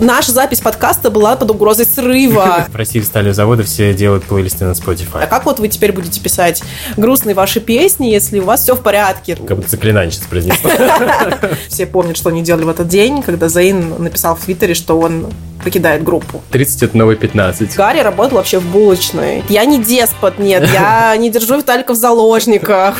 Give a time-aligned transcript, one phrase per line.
[0.00, 2.66] наша запись подкаста была под угрозой срыва.
[2.72, 5.22] В России стали заводы, все делают плейлисты на Spotify.
[5.22, 6.62] А как вот вы теперь будете писать
[6.96, 9.36] грустные ваши песни, если у вас все в порядке?
[9.36, 10.70] Как будто заклинание сейчас произнесло.
[11.68, 15.26] Все помнят, что они делали в этот день, когда Заин написал в Твиттере, что он
[15.62, 16.42] покидает группу.
[16.50, 17.76] 30 это новые 15.
[17.76, 19.44] Гарри работал вообще в булочной.
[19.48, 22.96] Я не деспот, нет, я не держу Виталика в заложниках.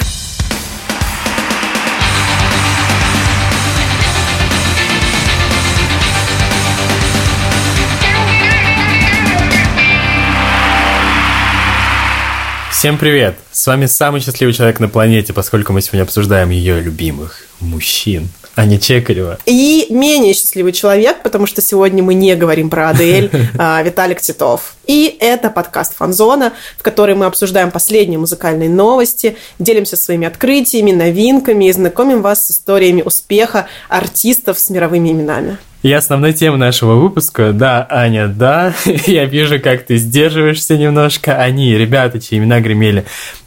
[12.81, 13.35] Всем привет!
[13.53, 18.31] С вами самый счастливый человек на планете, поскольку мы сегодня обсуждаем ее любимых мужчин.
[18.57, 19.39] Аня Чекарева.
[19.45, 24.77] И менее счастливый человек, потому что сегодня мы не говорим про Адель, а Виталик Титов.
[24.87, 31.67] И это подкаст «Фанзона», в котором мы обсуждаем последние музыкальные новости, делимся своими открытиями, новинками
[31.67, 35.59] и знакомим вас с историями успеха артистов с мировыми именами.
[35.83, 38.75] И основная тема нашего выпуска, да, Аня, да,
[39.07, 41.37] я вижу, как ты сдерживаешься немножко.
[41.37, 43.07] Они, ребята, чьи имена гремели,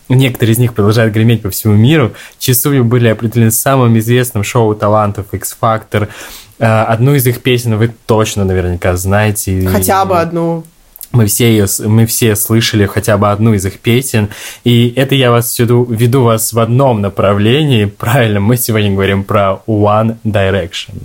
[0.09, 5.28] некоторые из них продолжают греметь по всему миру, часую были определены самым известным шоу талантов
[5.31, 6.09] X-Factor.
[6.59, 9.68] А, одну из их песен вы точно наверняка знаете.
[9.68, 10.64] Хотя бы одну.
[11.14, 14.30] Мы все, ее, мы все слышали хотя бы одну из их песен,
[14.64, 17.86] и это я вас веду, веду вас в одном направлении.
[17.86, 20.95] Правильно, мы сегодня говорим про One Direction.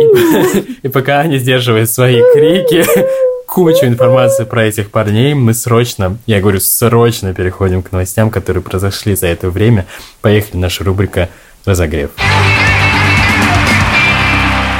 [0.00, 2.84] И, и пока они сдерживают свои крики,
[3.46, 9.14] кучу информации про этих парней, мы срочно, я говорю, срочно переходим к новостям, которые произошли
[9.14, 9.86] за это время.
[10.20, 11.28] Поехали, наша рубрика
[11.64, 12.10] «Разогрев».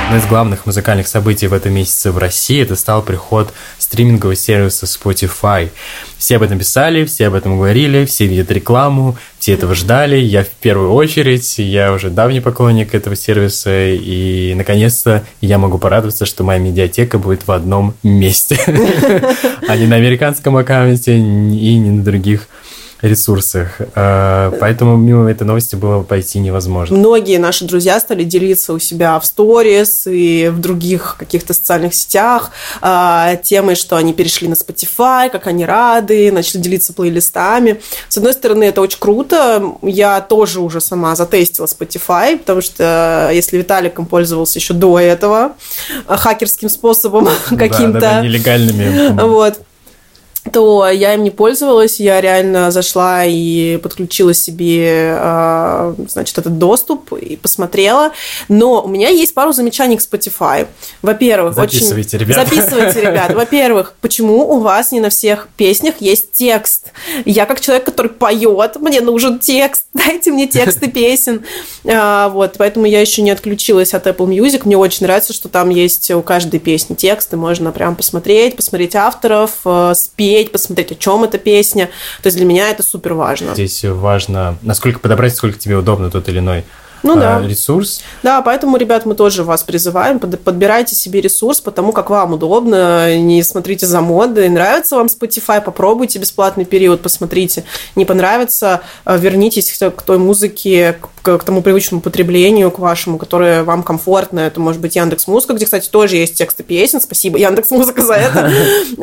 [0.09, 4.87] Одно из главных музыкальных событий в этом месяце в России это стал приход стримингового сервиса
[4.87, 5.69] Spotify.
[6.17, 10.17] Все об этом писали, все об этом говорили, все видят рекламу, все этого ждали.
[10.17, 16.25] Я в первую очередь, я уже давний поклонник этого сервиса, и наконец-то я могу порадоваться,
[16.25, 18.59] что моя медиатека будет в одном месте,
[19.69, 22.49] а не на американском аккаунте и не на других
[23.03, 23.79] ресурсах.
[23.95, 26.97] А, поэтому мимо этой новости было пойти невозможно.
[26.97, 32.51] Многие наши друзья стали делиться у себя в сторис и в других каких-то социальных сетях
[32.81, 37.81] а, темой, что они перешли на Spotify, как они рады, начали делиться плейлистами.
[38.09, 39.63] С одной стороны, это очень круто.
[39.83, 45.53] Я тоже уже сама затестила Spotify, потому что если Виталиком пользовался еще до этого
[46.07, 48.01] хакерским способом каким-то.
[48.01, 49.13] Да, да, нелегальными.
[49.29, 49.61] Вот
[50.53, 57.13] то я им не пользовалась, я реально зашла и подключила себе, а, значит, этот доступ
[57.13, 58.13] и посмотрела.
[58.49, 60.67] Но у меня есть пару замечаний к Spotify.
[61.03, 62.27] Во-первых, записывайте, очень...
[62.27, 62.49] ребят.
[62.49, 63.35] Записывайте, ребят.
[63.35, 66.93] Во-первых, почему у вас не на всех песнях есть текст?
[67.25, 69.85] Я как человек, который поет, мне нужен текст.
[69.93, 71.45] Дайте мне тексты песен.
[71.85, 74.63] А, вот, поэтому я еще не отключилась от Apple Music.
[74.65, 78.95] Мне очень нравится, что там есть у каждой песни текст, и можно прям посмотреть, посмотреть
[78.95, 81.87] авторов, э, спеть спеть, посмотреть, о чем эта песня.
[82.23, 83.55] То есть для меня это супер важно.
[83.55, 86.65] Здесь важно, насколько подобрать, сколько тебе удобно тот или иной
[87.03, 87.41] ну, да.
[87.47, 88.01] ресурс.
[88.23, 93.43] Да, поэтому, ребят, мы тоже вас призываем, подбирайте себе ресурс, потому как вам удобно, не
[93.43, 97.65] смотрите за модой, нравится вам Spotify, попробуйте бесплатный период, посмотрите,
[97.97, 103.83] не понравится, э, вернитесь к той музыке, к, тому привычному потреблению, к вашему, которое вам
[103.83, 108.03] комфортно, это может быть Яндекс Музыка, где, кстати, тоже есть тексты песен, спасибо Яндекс Музыка
[108.03, 108.53] за это,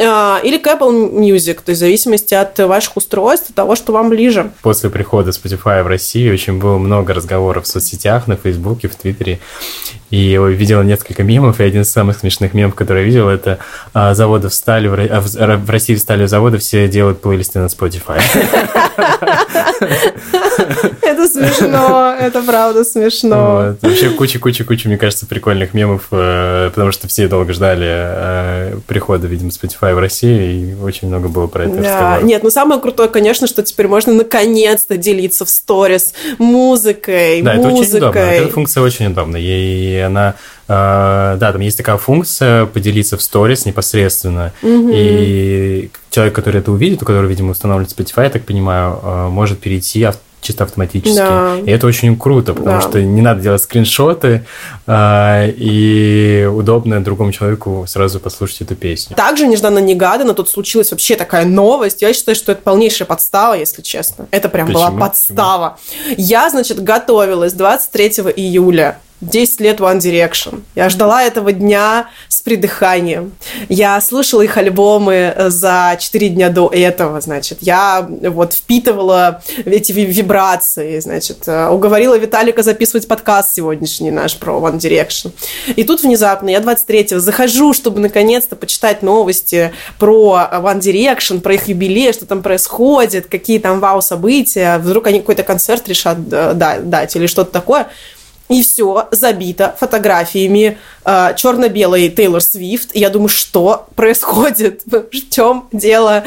[0.02, 4.10] а, или к Apple Music, то есть в зависимости от ваших устройств, того, что вам
[4.10, 4.52] ближе.
[4.62, 7.85] После прихода Spotify в Россию очень было много разговоров в соцсетях,
[8.28, 9.40] на Фейсбуке, в Твиттере.
[10.10, 13.60] И я видел несколько мемов, и один из самых смешных мемов, который я видел, это
[13.94, 18.22] а, заводы встали, в, а, в, в России встали заводы, все делают плейлисты на Spotify.
[21.02, 23.76] Это смешно, это правда смешно.
[23.82, 29.50] Вообще куча-куча-куча, мне кажется, прикольных мемов, э, потому что все долго ждали э, прихода, видимо,
[29.50, 32.20] Spotify в Россию, и очень много было про это да.
[32.22, 37.98] Нет, ну самое крутое, конечно, что теперь можно наконец-то делиться в сторис музыкой, да, очень
[37.98, 38.20] удобно.
[38.20, 39.38] Эта функция очень удобна.
[39.38, 40.36] И она
[40.68, 44.52] Uh, да, там есть такая функция поделиться в сторис непосредственно.
[44.64, 44.90] Угу.
[44.92, 49.60] И человек, который это увидит, у которого, видимо, устанавливает Spotify, я так понимаю, uh, может
[49.60, 50.04] перейти
[50.46, 51.18] чисто автоматически.
[51.18, 51.58] Да.
[51.66, 52.82] И это очень круто, потому да.
[52.82, 54.46] что не надо делать скриншоты,
[54.88, 59.16] э, и удобно другому человеку сразу послушать эту песню.
[59.16, 62.02] Также нежданно-негаданно тут случилась вообще такая новость.
[62.02, 64.28] Я считаю, что это полнейшая подстава, если честно.
[64.32, 64.88] Это прям Почему?
[64.88, 65.78] была подстава.
[66.08, 66.16] Почему?
[66.18, 69.00] Я, значит, готовилась 23 июля
[69.30, 70.62] 10 лет One Direction.
[70.76, 73.34] Я ждала этого дня с придыханием.
[73.70, 77.60] Я слушала их альбомы за 4 дня до этого, значит.
[77.62, 81.48] Я вот впитывала эти вибрации, значит.
[81.48, 85.32] Уговорила Виталика записывать подкаст сегодняшний наш про One Direction.
[85.76, 91.68] И тут внезапно я 23-го захожу, чтобы наконец-то почитать новости про One Direction, про их
[91.68, 94.78] юбилей, что там происходит, какие там вау-события.
[94.78, 97.88] Вдруг они какой-то концерт решат э, дать или что-то такое
[98.50, 102.90] и все забито фотографиями э, черно-белой Тейлор Свифт.
[102.94, 104.84] И я думаю, что происходит?
[104.86, 106.24] В чем дело?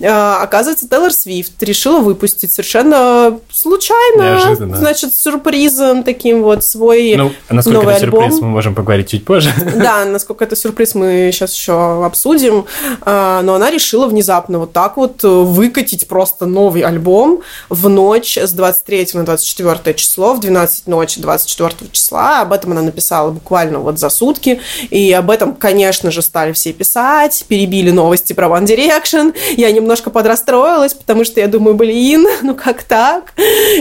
[0.00, 4.76] Э, оказывается, Тейлор Свифт решила выпустить совершенно случайно, Неожиданно.
[4.76, 8.22] значит, сюрпризом таким вот свой ну, насколько новый это альбом.
[8.22, 9.52] сюрприз, мы можем поговорить чуть позже.
[9.74, 12.66] Да, насколько это сюрприз, мы сейчас еще обсудим.
[13.04, 18.52] Э, но она решила внезапно вот так вот выкатить просто новый альбом в ночь с
[18.52, 22.42] 23 на 24 число, в 12 ночи 24 24 числа.
[22.42, 24.60] Об этом она написала буквально вот за сутки.
[24.90, 27.44] И об этом, конечно же, стали все писать.
[27.48, 29.34] Перебили новости про One Direction.
[29.56, 33.34] Я немножко подрастроилась, потому что я думаю, блин, ну как так?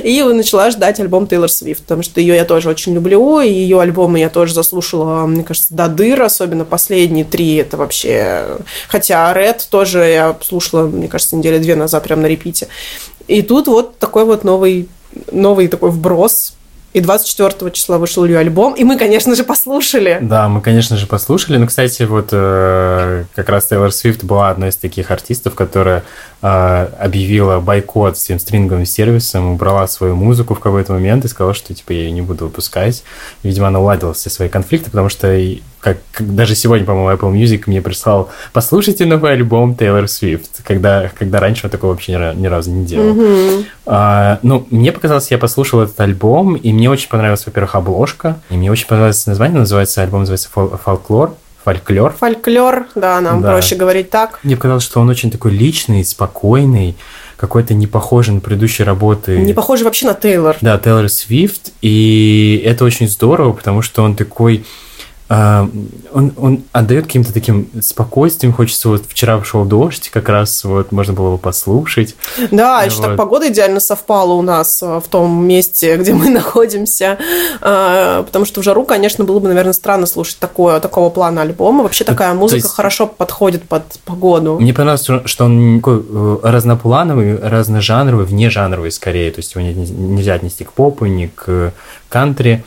[0.04, 3.80] И начала ждать альбом Тейлор Свифт, потому что ее я тоже очень люблю, и ее
[3.80, 8.58] альбомы я тоже заслушала, мне кажется, до дыр, особенно последние три, это вообще...
[8.88, 12.68] Хотя Red тоже я слушала, мне кажется, недели две назад прям на репите.
[13.28, 14.90] И тут вот такой вот новый
[15.32, 16.54] новый такой вброс
[16.94, 20.20] и 24 числа вышел ее альбом, и мы, конечно же, послушали.
[20.22, 21.58] Да, мы, конечно же, послушали.
[21.58, 26.04] Ну, кстати, вот э, как раз Тейлор Свифт была одной из таких артистов, которая
[26.44, 31.94] объявила бойкот всем стринговым сервисам, убрала свою музыку в какой-то момент и сказала, что, типа,
[31.94, 33.04] я ее не буду выпускать.
[33.44, 35.34] Видимо, она уладила все свои конфликты, потому что
[35.80, 41.10] как, как даже сегодня, по-моему, Apple Music мне прислал «Послушайте новый альбом Тейлор Свифт», когда,
[41.18, 43.16] когда раньше он такого вообще ни, ни разу не делал.
[43.16, 43.66] Mm-hmm.
[43.86, 48.56] А, ну, мне показалось, я послушал этот альбом, и мне очень понравилась, во-первых, обложка, и
[48.56, 52.14] мне очень понравилось название, называется, альбом называется «Фолклор», Фольклор.
[52.14, 53.52] Фольклор, да, нам да.
[53.52, 54.40] проще говорить так.
[54.44, 56.96] Мне показалось, что он очень такой личный, спокойный,
[57.38, 59.38] какой-то не похожий на предыдущие работы.
[59.38, 60.58] Не похожий вообще на Тейлор.
[60.62, 61.72] Да, Тейлор Свифт.
[61.82, 64.66] И это очень здорово, потому что он такой
[65.34, 68.54] он, он отдает каким-то таким спокойствием.
[68.54, 72.16] Хочется вот вчера шел дождь, как раз вот можно было его послушать.
[72.52, 72.92] Да, вот.
[72.92, 77.18] еще так погода идеально совпала у нас э, в том месте, где мы находимся.
[77.62, 81.84] А, потому что в жару, конечно, было бы, наверное, странно слушать такое, такого плана альбома.
[81.84, 84.60] Вообще такая музыка есть, хорошо подходит под погоду.
[84.60, 89.32] Мне понравилось, что он такой э, разноплановый, разножанровый, внежанровый скорее.
[89.32, 91.74] То есть его нельзя отнести к попу, ни к
[92.10, 92.64] кантри.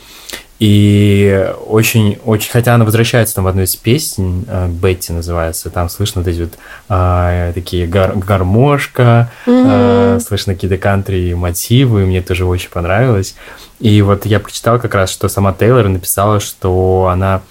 [0.59, 5.87] И очень, очень, хотя она возвращается там в одну из песен, э, Бетти называется, там
[5.87, 6.53] слышно вот эти вот
[6.89, 9.65] а, такие гар, гармошка, mm-hmm.
[9.67, 13.35] а, слышно какие-то кантри мотивы, мне тоже очень понравилось.
[13.79, 17.41] И вот я прочитал как раз, что сама Тейлор написала, что она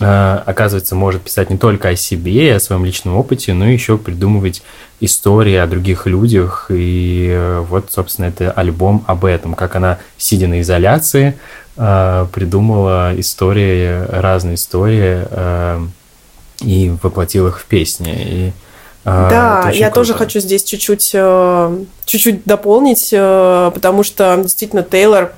[0.00, 4.62] оказывается, может писать не только о себе, о своем личном опыте, но еще придумывать
[5.00, 6.66] истории о других людях.
[6.68, 11.36] И вот, собственно, это альбом об этом, как она, сидя на изоляции,
[12.32, 15.80] придумала истории, разные истории э,
[16.60, 18.12] и воплотил их в песни.
[18.12, 18.52] И, э,
[19.04, 19.94] да, я круто.
[19.94, 21.14] тоже хочу здесь чуть-чуть,
[22.04, 25.32] чуть-чуть дополнить, потому что действительно Тейлор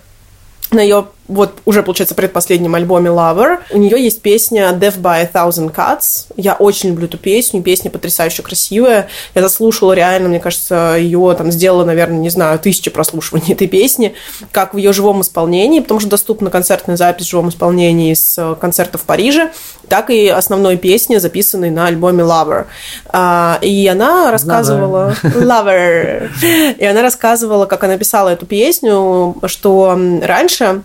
[0.71, 3.59] на ее вот уже, получается, предпоследнем альбоме Lover.
[3.71, 6.27] У нее есть песня Death by a Thousand Cuts.
[6.37, 7.63] Я очень люблю эту песню.
[7.63, 9.09] Песня потрясающе красивая.
[9.35, 14.15] Я заслушала реально, мне кажется, ее там сделала, наверное, не знаю, тысячи прослушиваний этой песни,
[14.51, 18.99] как в ее живом исполнении, потому что доступна концертная запись в живом исполнении с концерта
[18.99, 19.53] в Париже,
[19.89, 22.67] так и основной песни, записанной на альбоме Lover.
[23.09, 25.15] А, и она рассказывала...
[25.23, 26.31] Lover.
[26.77, 30.83] И она рассказывала, как она писала эту песню, что раньше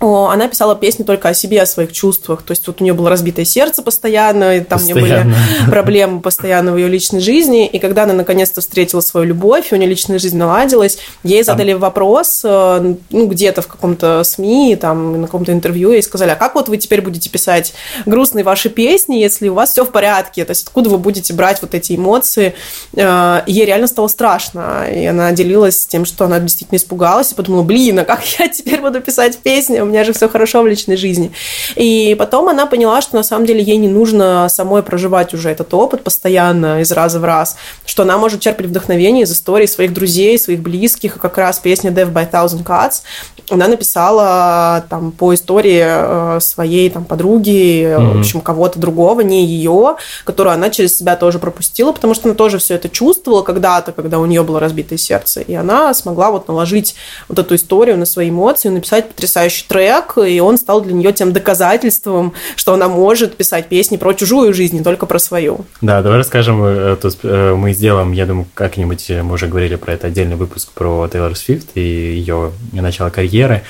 [0.00, 2.42] она писала песни только о себе, о своих чувствах.
[2.42, 5.02] То есть вот у нее было разбитое сердце постоянно, и там постоянно.
[5.02, 7.66] у нее были проблемы постоянно в ее личной жизни.
[7.66, 11.72] И когда она наконец-то встретила свою любовь, и у нее личная жизнь наладилась, ей задали
[11.72, 11.80] там.
[11.82, 16.54] вопрос, э, ну, где-то в каком-то СМИ, там, на каком-то интервью, и сказали, а как
[16.54, 17.74] вот вы теперь будете писать
[18.06, 20.46] грустные ваши песни, если у вас все в порядке?
[20.46, 22.54] То есть откуда вы будете брать вот эти эмоции?
[22.94, 24.86] Э, ей реально стало страшно.
[24.90, 28.80] И она делилась тем, что она действительно испугалась, и подумала, блин, а как я теперь
[28.80, 29.89] буду писать песни?
[29.90, 31.32] Меня же все хорошо в личной жизни.
[31.76, 35.72] И потом она поняла, что на самом деле ей не нужно самой проживать уже этот
[35.74, 40.38] опыт постоянно из раза в раз, что она может черпать вдохновение из истории своих друзей,
[40.38, 41.16] своих близких.
[41.16, 43.02] И как раз песня Death by Thousand Cuts
[43.50, 48.16] она написала там по истории э, своей там подруги, mm-hmm.
[48.16, 52.36] в общем, кого-то другого, не ее, которую она через себя тоже пропустила, потому что она
[52.36, 55.40] тоже все это чувствовала когда-то, когда у нее было разбитое сердце.
[55.40, 56.94] И она смогла вот наложить
[57.28, 61.12] вот эту историю на свои эмоции, написать потрясающий трек трек, и он стал для нее
[61.12, 65.64] тем доказательством, что она может писать песни про чужую жизнь, не только про свою.
[65.80, 70.08] Да, давай расскажем, э, э, мы сделаем, я думаю, как-нибудь, мы уже говорили про это
[70.08, 73.62] отдельный выпуск про Тейлор Свифт и ее начало карьеры,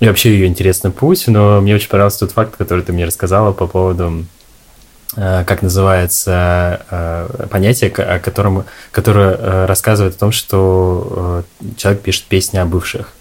[0.00, 3.52] и вообще ее интересный путь, но мне очень понравился тот факт, который ты мне рассказала
[3.52, 4.41] по поводу Э,
[5.14, 11.44] как называется э, понятие, о котором, которое э, рассказывает о том, что
[11.76, 13.12] человек пишет песни о бывших.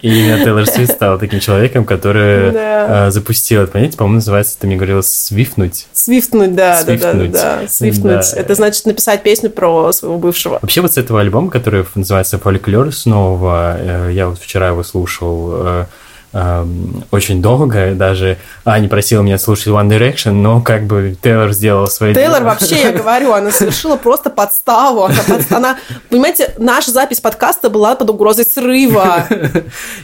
[0.00, 3.10] И именно Тейлор Свифт стал таким человеком, который да.
[3.10, 5.86] запустил это понятие, по-моему, называется, ты мне говорила, свифнуть.
[5.92, 7.32] Свифтнуть, да, свифтнуть.
[7.32, 7.68] да, да, да.
[7.68, 8.32] Свифтнуть.
[8.32, 8.40] Да.
[8.40, 10.58] Это значит написать песню про своего бывшего.
[10.60, 15.86] Вообще вот с этого альбома, который называется «Фольклор» снова, я вот вчера его слушал,
[17.12, 22.12] очень долго, даже Аня просила меня слушать One Direction, но как бы Тейлор сделала свои
[22.12, 22.50] Тейлор дела.
[22.50, 25.04] вообще, я говорю, она совершила просто подставу.
[25.04, 25.16] Она,
[25.50, 25.78] она,
[26.10, 29.26] понимаете, наша запись подкаста была под угрозой срыва.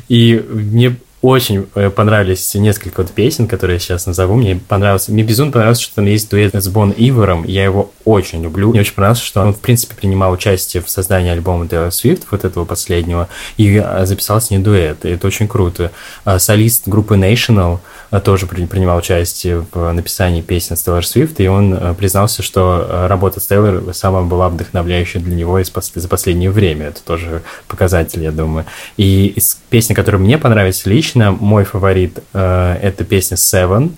[0.08, 4.36] И мне очень э, понравились несколько вот песен, которые я сейчас назову.
[4.36, 7.44] Мне понравился, мне безумно понравилось, что там есть дуэт с Бон Ивором.
[7.44, 8.70] Я его очень люблю.
[8.70, 12.44] Мне очень понравилось, что он, в принципе, принимал участие в создании альбома Taylor Swift, вот
[12.44, 15.04] этого последнего, и а, записал с ней дуэт.
[15.04, 15.92] И это очень круто.
[16.24, 17.80] А, солист группы National
[18.24, 23.46] тоже принимал участие в написании песен с Taylor Swift, и он признался, что работа с
[23.46, 26.86] Тейлор самая была вдохновляющая для него за последнее время.
[26.86, 28.66] Это тоже показатель, я думаю.
[28.96, 33.92] И из песни, которые мне понравились лично, мой фаворит э, это песня Seven.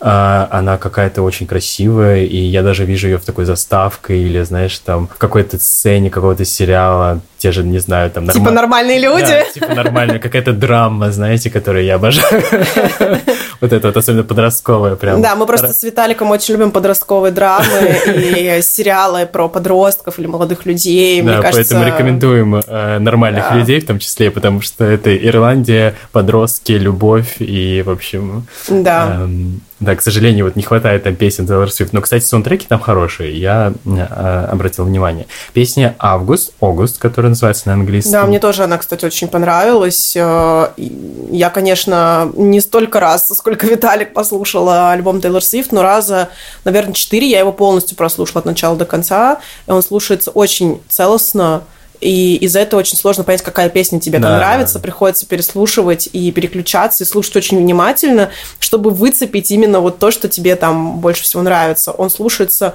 [0.00, 4.78] Э, она какая-то очень красивая, и я даже вижу ее в такой заставкой или, знаешь,
[4.78, 8.26] там в какой-то сцене какого-то сериала те же, не знаю, там...
[8.26, 8.38] Норм...
[8.38, 9.24] Типа нормальные люди?
[9.24, 12.42] Да, типа нормальная, какая-то драма, знаете, которую я обожаю.
[13.60, 15.20] Вот это вот, особенно подростковая прям.
[15.20, 17.66] Да, мы просто с Виталиком очень любим подростковые драмы
[18.06, 23.98] и сериалы про подростков или молодых людей, Да, поэтому рекомендуем э, нормальных людей в том
[23.98, 28.46] числе, потому что это Ирландия, подростки, любовь и, в общем...
[28.68, 29.18] Да.
[29.20, 31.88] Эм, да, к сожалению, вот не хватает там песен Taylor Swift.
[31.92, 35.26] Но, кстати, саундтреки там хорошие, я э, обратил внимание.
[35.54, 38.12] Песня «Август», «Август», которая называется на английском.
[38.12, 40.14] Да, мне тоже она, кстати, очень понравилась.
[40.16, 46.28] Э, я, конечно, не столько раз, сколько Виталик послушала альбом Taylor Swift, но раза,
[46.64, 49.40] наверное, четыре я его полностью прослушала от начала до конца.
[49.66, 51.62] И он слушается очень целостно,
[52.00, 54.74] и из-за этого очень сложно понять, какая песня тебе да, нравится.
[54.74, 54.80] Да.
[54.80, 60.56] Приходится переслушивать и переключаться, и слушать очень внимательно, чтобы выцепить именно вот то, что тебе
[60.56, 61.92] там больше всего нравится.
[61.92, 62.74] Он слушается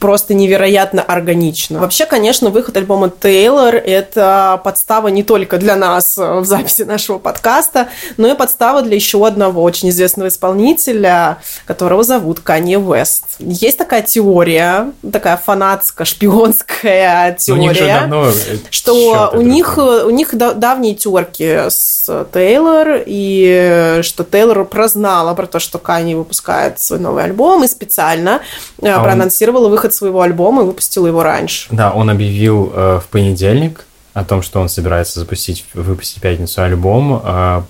[0.00, 1.78] просто невероятно органично.
[1.78, 7.88] Вообще, конечно, выход альбома Тейлор– это подстава не только для нас в записи нашего подкаста,
[8.16, 13.24] но и подстава для еще одного очень известного исполнителя, которого зовут Канье Уэст.
[13.38, 18.32] Есть такая теория, такая фанатская, шпионская теория, у них же давно
[18.70, 25.58] что у них, у них давние терки с Тейлор, и что Тейлор прознала про то,
[25.58, 28.40] что Канье выпускает свой новый альбом, и специально
[28.80, 29.72] э, а проанонсировала он...
[29.72, 31.68] выход выход своего альбома и выпустил его раньше.
[31.70, 36.62] Да, он объявил э, в понедельник о том, что он собирается запустить, выпустить в пятницу
[36.62, 37.20] альбом.
[37.24, 37.62] Э,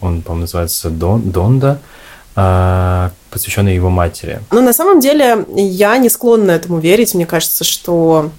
[0.00, 1.78] он, по-моему, называется Дон, Донда
[2.36, 4.40] э, посвященный его матери.
[4.50, 7.14] Но на самом деле я не склонна этому верить.
[7.14, 8.30] Мне кажется, что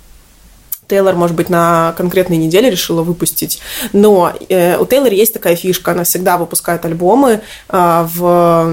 [0.88, 3.60] Тейлор, может быть, на конкретной неделе решила выпустить.
[3.94, 8.72] Но э, у Тейлор есть такая фишка, она всегда выпускает альбомы э, в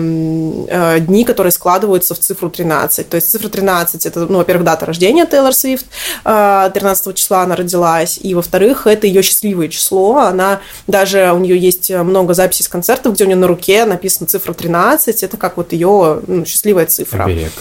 [0.68, 3.08] э, дни, которые складываются в цифру 13.
[3.08, 5.86] То есть цифра 13 это, ну, во-первых, дата рождения Тейлор Свифт,
[6.24, 10.18] э, 13 числа она родилась, и, во-вторых, это ее счастливое число.
[10.18, 14.26] Она даже, у нее есть много записей с концертов, где у нее на руке написана
[14.26, 17.24] цифра 13, это как вот ее ну, счастливая цифра.
[17.24, 17.52] Оберег.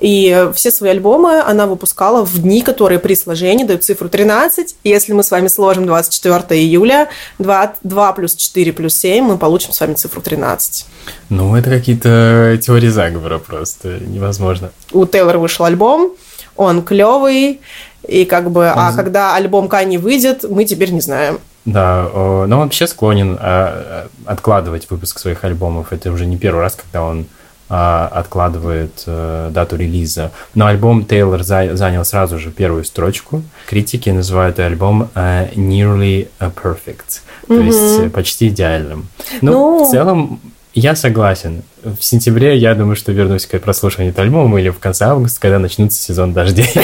[0.00, 4.76] И все свои альбомы она выпускала в дни, которые при сложении дают цифру 13.
[4.84, 7.08] И если мы с вами сложим 24 июля,
[7.40, 10.86] 2, 2 плюс 4 плюс 7, мы получим с вами цифру 13.
[11.30, 13.98] Ну, это какие-то теории заговора просто.
[13.98, 14.70] Невозможно.
[14.92, 16.12] У Тейлора вышел альбом,
[16.54, 17.60] он клевый,
[18.06, 18.78] и как бы, он...
[18.78, 21.40] а когда альбом Кани выйдет, мы теперь не знаем.
[21.64, 25.92] Да, но он вообще склонен а, а, откладывать выпуск своих альбомов.
[25.92, 27.37] Это уже не первый раз, когда он а,
[27.68, 30.32] откладывает э, дату релиза.
[30.54, 33.42] Но альбом Тейлор занял сразу же первую строчку.
[33.66, 37.66] Критики называют альбом э, nearly perfect, то mm-hmm.
[37.66, 39.08] есть э, почти идеальным.
[39.42, 40.40] Ну, ну, в целом,
[40.74, 41.62] я согласен.
[41.82, 46.00] В сентябре я думаю, что вернусь к прослушиванию альбома или в конце августа, когда начнется
[46.00, 46.70] сезон дождей.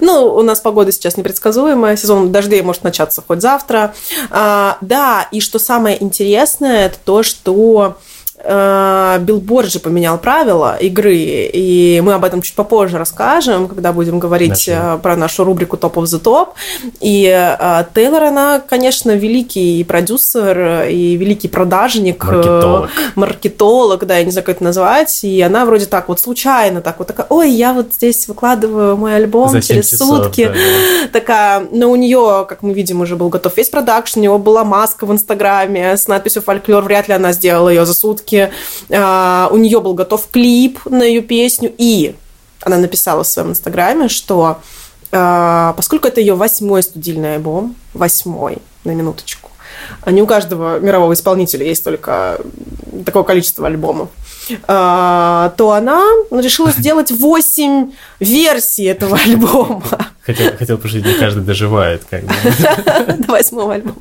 [0.00, 3.94] Ну, у нас погода сейчас непредсказуемая, сезон дождей может начаться хоть завтра.
[4.30, 7.96] А, да, и что самое интересное, это то, что
[8.40, 14.68] Билборд же поменял правила игры, и мы об этом чуть попозже расскажем, когда будем говорить
[14.68, 15.00] Нашли.
[15.02, 16.48] про нашу рубрику Top of the Top.
[17.00, 17.24] И
[17.94, 22.24] Тейлор, она, конечно, великий продюсер и великий продажник.
[22.24, 22.90] Маркетолог.
[23.16, 25.24] Маркетолог, да, я не знаю, как это назвать.
[25.24, 29.16] И она вроде так вот случайно, так вот такая, ой, я вот здесь выкладываю мой
[29.16, 30.46] альбом За через часов, сутки.
[30.46, 30.54] Да.
[31.12, 34.64] Такая, но у нее, как мы видим, уже был готов весь продакшн, у него была
[34.64, 38.27] маска в Инстаграме с надписью «Фольклор», вряд ли она сделала ее за сутки.
[38.90, 42.14] А, у нее был готов клип на ее песню, и
[42.62, 44.58] она написала в своем Инстаграме, что
[45.12, 49.50] а, поскольку это ее восьмой студийный альбом, восьмой, на минуточку,
[50.06, 52.40] не у каждого мирового исполнителя есть только
[53.04, 54.08] такое количество альбомов.
[54.66, 57.90] А, то она решила сделать 8
[58.20, 59.82] версий этого альбома.
[60.22, 62.02] Хотел, хотел пошутить, не каждый доживает.
[62.08, 62.32] Как бы.
[63.18, 63.96] До восьмого альбома.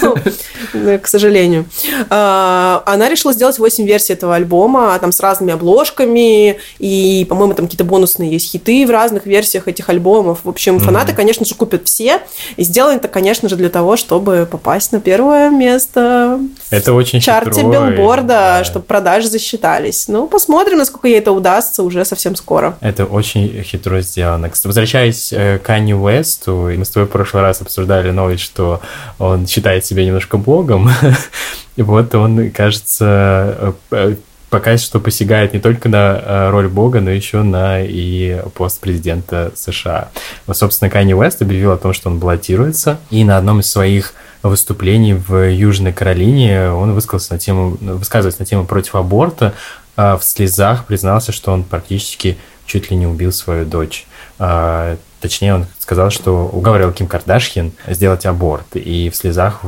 [0.00, 1.66] Ну, к сожалению.
[2.08, 7.66] А, она решила сделать 8 версий этого альбома, там с разными обложками, и, по-моему, там
[7.66, 10.40] какие-то бонусные есть хиты в разных версиях этих альбомов.
[10.44, 12.20] В общем, фанаты, конечно же, купят все,
[12.56, 16.38] и сделано это, конечно же, для того, чтобы попасть на первое место
[16.70, 19.28] это очень в чарте билборда, чтобы продажи
[19.76, 20.08] засчитались.
[20.08, 22.76] Ну, посмотрим, насколько ей это удастся уже совсем скоро.
[22.80, 24.50] Это очень хитро сделано.
[24.64, 28.80] Возвращаясь э, Канни Уэсту, мы с тобой в прошлый раз обсуждали новость, что
[29.18, 30.90] он считает себя немножко богом,
[31.76, 34.14] и вот он, кажется, э,
[34.50, 39.52] пока что посягает не только на э, роль бога, но еще на и пост президента
[39.54, 40.08] США.
[40.46, 44.14] Вот, собственно, Канни Уэст объявил о том, что он баллотируется, и на одном из своих
[44.42, 49.54] выступлений в Южной Каролине он высказался на тему, высказываясь на тему против аборта,
[49.96, 54.06] а в слезах признался, что он практически чуть ли не убил свою дочь.
[54.38, 58.74] А, точнее, он сказал, что уговаривал Ким Кардашьян сделать аборт.
[58.74, 59.60] И в слезах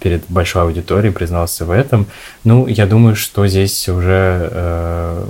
[0.00, 2.06] перед большой аудиторией признался в этом.
[2.44, 5.26] Ну, я думаю, что здесь уже э,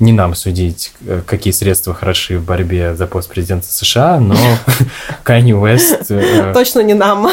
[0.00, 0.94] не нам судить,
[1.26, 4.36] какие средства хороши в борьбе за пост президента США, но
[5.22, 6.10] Кайни Уэст...
[6.12, 7.30] Э, Точно не нам.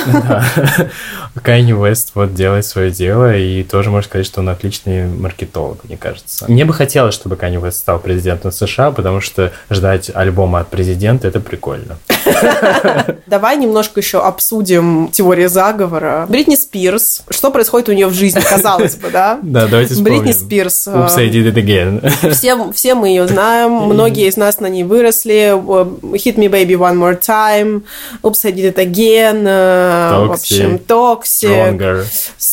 [1.42, 5.96] Кайни Уэст вот делает свое дело, и тоже можно сказать, что он отличный маркетолог, мне
[5.96, 6.46] кажется.
[6.50, 11.28] Мне бы хотелось, чтобы Кайни Уэст стал президентом США, потому что ждать альбома от президента–
[11.30, 11.98] это прикольно.
[13.28, 16.26] Давай немножко еще обсудим теорию заговора.
[16.30, 17.24] Бритни Спирс.
[17.30, 19.40] Что происходит у нее в жизни, казалось бы, да?
[19.42, 20.24] Да, давайте вспомним.
[20.24, 20.88] Бритни Спирс.
[20.88, 22.32] Oops, I did it again.
[22.34, 23.72] Все, все мы ее знаем.
[23.86, 25.54] Многие из нас на ней выросли.
[25.56, 27.84] Hit Me Baby One More Time.
[28.24, 29.44] Oops, I did it again.
[29.44, 30.28] Toxic.
[30.28, 31.80] В общем, Toxic.
[31.80, 32.06] Stronger.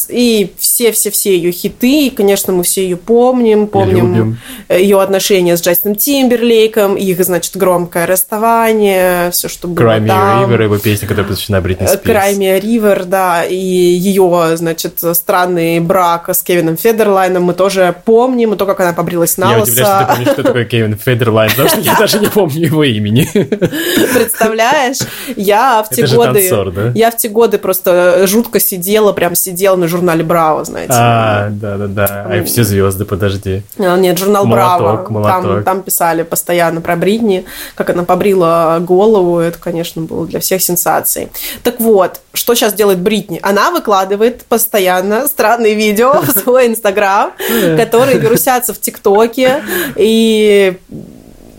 [0.09, 0.53] И
[0.91, 2.07] все-все-все ее хиты.
[2.07, 3.67] И, конечно, мы все ее помним.
[3.67, 6.97] Помним ее отношения с Джастином Тимберлейком.
[6.97, 9.31] Их, значит, громкое расставание.
[9.31, 12.05] Все, что было Cry Me River, его песня, которая посвящена Бритни Спирс.
[12.05, 18.57] Cry River, да, и ее, значит, странный брак с Кевином Федерлайном мы тоже помним, и
[18.57, 21.69] то, как она побрилась на Я удивляюсь, что ты помнишь, кто такой Кевин Федерлайн, потому
[21.69, 23.29] что я даже не помню его имени.
[23.33, 24.99] Представляешь?
[25.37, 26.51] Я в те годы...
[26.95, 30.93] Я в те годы просто жутко сидела, прям сидела на журнале Браво, знаете.
[30.97, 32.27] А, да-да-да.
[32.29, 33.63] А все звезды, подожди.
[33.79, 35.05] А, нет, журнал Браво.
[35.23, 40.63] Там, там писали постоянно про Бритни, как она побрила голову, это, конечно, было для всех
[40.63, 41.29] сенсацией.
[41.63, 43.39] Так вот, что сейчас делает Бритни?
[43.43, 47.33] Она выкладывает постоянно странные видео в свой Инстаграм,
[47.77, 49.63] которые вирусятся в ТикТоке,
[49.97, 50.79] и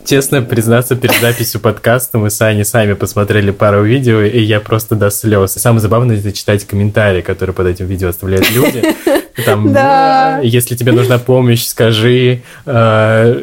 [0.05, 4.95] Честно признаться, перед записью подкаста мы с Аней сами посмотрели пару видео, и я просто
[4.95, 5.53] до слез.
[5.53, 8.83] Самое забавное это читать комментарии, которые под этим видео оставляют люди.
[9.45, 10.39] Там, да.
[10.43, 12.41] если тебе нужна помощь, скажи.
[12.65, 12.73] Э,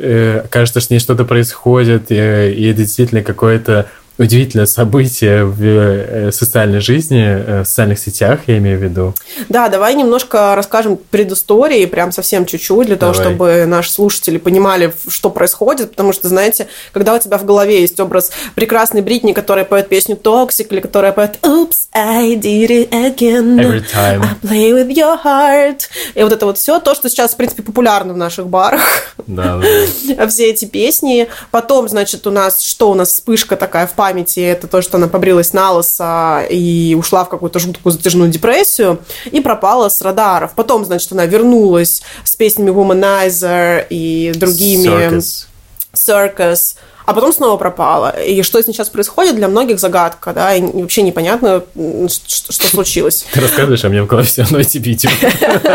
[0.02, 3.86] э, кажется, что с ней что-то происходит, и, и действительно какое-то
[4.20, 9.14] удивительное событие в э, социальной жизни, э, в социальных сетях, я имею в виду.
[9.48, 13.14] Да, давай немножко расскажем предыстории, прям совсем чуть-чуть, для давай.
[13.14, 17.80] того, чтобы наши слушатели понимали, что происходит, потому что, знаете, когда у тебя в голове
[17.80, 22.90] есть образ прекрасной Бритни, которая поет песню «Toxic», или которая поет «Oops, I did it
[22.90, 24.22] again, Every time.
[24.22, 25.80] I play with your heart»,
[26.14, 29.14] и вот это вот все, то, что сейчас, в принципе, популярно в наших барах.
[29.26, 30.26] Да, да.
[30.28, 31.28] Все эти песни.
[31.50, 34.96] Потом, значит, у нас, что у нас, вспышка такая в памяти памяти это то, что
[34.96, 38.98] она побрилась на лысо и ушла в какую-то жуткую затяжную депрессию
[39.30, 40.52] и пропала с радаров.
[40.56, 44.88] Потом, значит, она вернулась с песнями Womanizer и другими...
[44.88, 45.46] Circus.
[45.94, 46.74] Circus
[47.06, 48.10] а потом снова пропала.
[48.20, 51.62] И что сейчас происходит, для многих загадка, да, и вообще непонятно,
[52.08, 53.26] что, что случилось.
[53.32, 55.10] Ты рассказываешь, а мне в голове все равно эти видео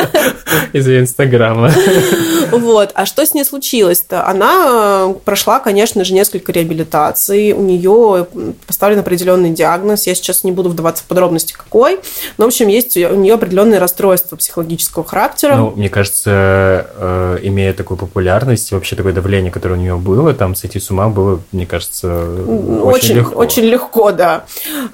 [0.74, 1.72] из-за Инстаграма.
[2.52, 4.28] Вот, а что с ней случилось-то?
[4.28, 8.28] Она прошла, конечно же, несколько реабилитаций, у нее
[8.68, 12.00] поставлен определенный диагноз, я сейчас не буду вдаваться в подробности какой,
[12.38, 15.56] но, в общем, есть у нее определенные расстройства психологического характера.
[15.56, 20.56] Ну, мне кажется, э, имея такую популярность, вообще такое давление, которое у нее было, там
[20.56, 23.36] сойти с ума было мне кажется, очень, очень легко.
[23.39, 24.45] Очень легко, да.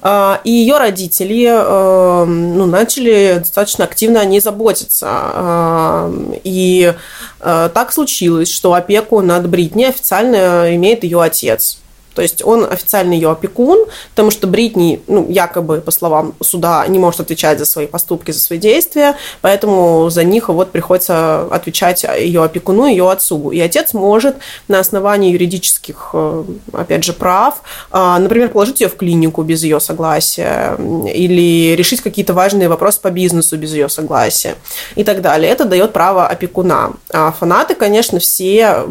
[0.02, 5.08] А, и ее родители э, ну, начали достаточно активно о ней заботиться.
[5.10, 6.94] А, и
[7.40, 11.81] э, так случилось, что опеку над Бритни официально имеет ее отец.
[12.14, 17.00] То есть он официально ее опекун, потому что Бритни, ну, якобы, по словам суда, не
[17.00, 22.44] может отвечать за свои поступки, за свои действия, поэтому за них вот приходится отвечать ее
[22.44, 23.52] опекуну, ее отцу.
[23.52, 24.36] И отец может
[24.68, 26.44] на основании юридических, э,
[26.74, 30.76] опять же, прав, э, например, положить ее в клинику без ее согласия
[31.14, 34.56] или решить какие-то важные вопросы по бизнесу без ее согласия
[34.96, 35.52] и так далее.
[35.52, 36.94] Это дает право опекуна.
[37.12, 38.84] А фанаты, конечно, все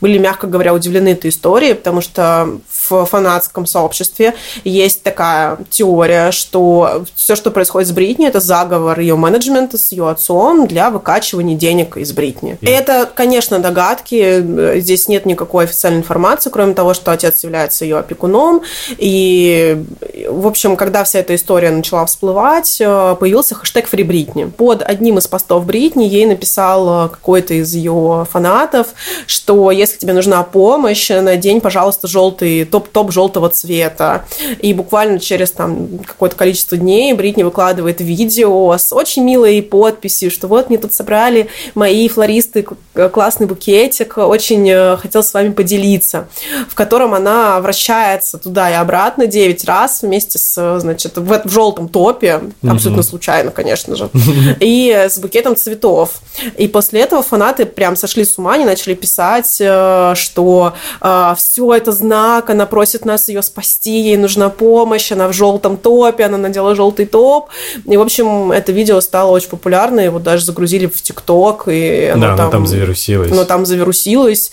[0.00, 7.04] были, мягко говоря, удивлены этой историей, потому что в фанатском сообществе есть такая теория, что
[7.14, 11.96] все, что происходит с Бритни, это заговор ее менеджмента с ее отцом для выкачивания денег
[11.96, 12.58] из Бритни.
[12.60, 14.78] И это, конечно, догадки.
[14.80, 18.62] Здесь нет никакой официальной информации, кроме того, что отец является ее опекуном.
[18.98, 19.84] И,
[20.28, 24.44] в общем, когда вся эта история начала всплывать, э, появился хэштег «Фри Бритни».
[24.44, 28.88] Под одним из постов Бритни ей написал какой-то из ее фанатов,
[29.26, 34.24] что если тебе нужна помощь, надень, пожалуйста, желтый, топ-топ желтого цвета.
[34.60, 40.46] И буквально через там какое-то количество дней Бритни выкладывает видео с очень милой подписью, что
[40.46, 42.66] вот мне тут собрали мои флористы
[43.12, 46.28] классный букетик, очень э, хотел с вами поделиться,
[46.68, 51.88] в котором она вращается туда и обратно 9 раз вместе с, значит, в, в желтом
[51.88, 54.10] топе, абсолютно случайно, конечно же,
[54.60, 56.20] и с букетом цветов.
[56.58, 61.72] И после этого фанаты прям сошли с ума, они начали писать, э, что э, все
[61.72, 66.36] это знак, она просит нас ее спасти, ей нужна помощь, она в желтом топе, она
[66.36, 67.48] надела желтый топ.
[67.86, 72.28] И, в общем, это видео стало очень популярно, его даже загрузили в ТикТок, и оно
[72.28, 73.32] да, там, там завирусилось.
[73.32, 74.50] Оно там завирусилось,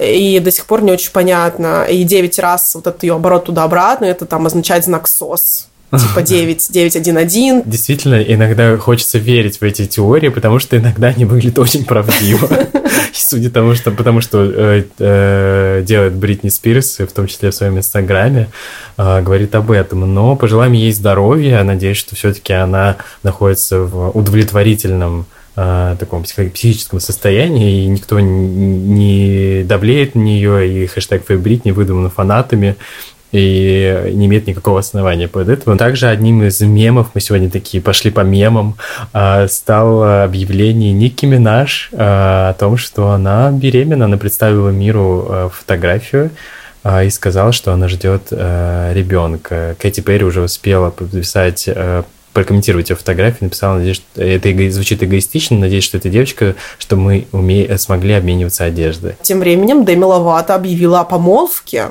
[0.00, 1.84] и до сих пор не очень понятно.
[1.84, 5.66] И 9 раз вот этот ее оборот туда-обратно, это там означает знак СОС
[5.98, 7.68] типа 9, 911.
[7.68, 12.48] Действительно, иногда хочется верить в эти теории, потому что иногда они выглядят очень правдиво.
[13.12, 17.78] Судя тому, что, потому что э, э, делает Бритни Спирс, в том числе в своем
[17.78, 18.48] инстаграме,
[18.96, 20.00] э, говорит об этом.
[20.14, 21.62] Но пожелаем ей здоровья.
[21.62, 30.20] Надеюсь, что все-таки она находится в удовлетворительном таком психическом состоянии, и никто не давлеет на
[30.20, 32.76] нее, и хэштег Фейбрит не выдуман фанатами
[33.32, 35.76] и не имеет никакого основания под этим.
[35.78, 38.76] Также одним из мемов, мы сегодня такие пошли по мемам,
[39.12, 45.48] а, стало объявление Ники Минаж а, о том, что она беременна, она представила миру а,
[45.48, 46.30] фотографию
[47.04, 49.76] и сказала, что она ждет ребенка.
[49.78, 51.68] Кэти Перри уже успела подписать
[52.32, 57.28] прокомментировать ее фотографию, написала, надеюсь, что это звучит эгоистично, надеюсь, что это девочка, что мы
[57.30, 57.78] уме...
[57.78, 59.14] смогли обмениваться одеждой.
[59.22, 61.90] Тем временем Деми Ловато объявила о помолвке.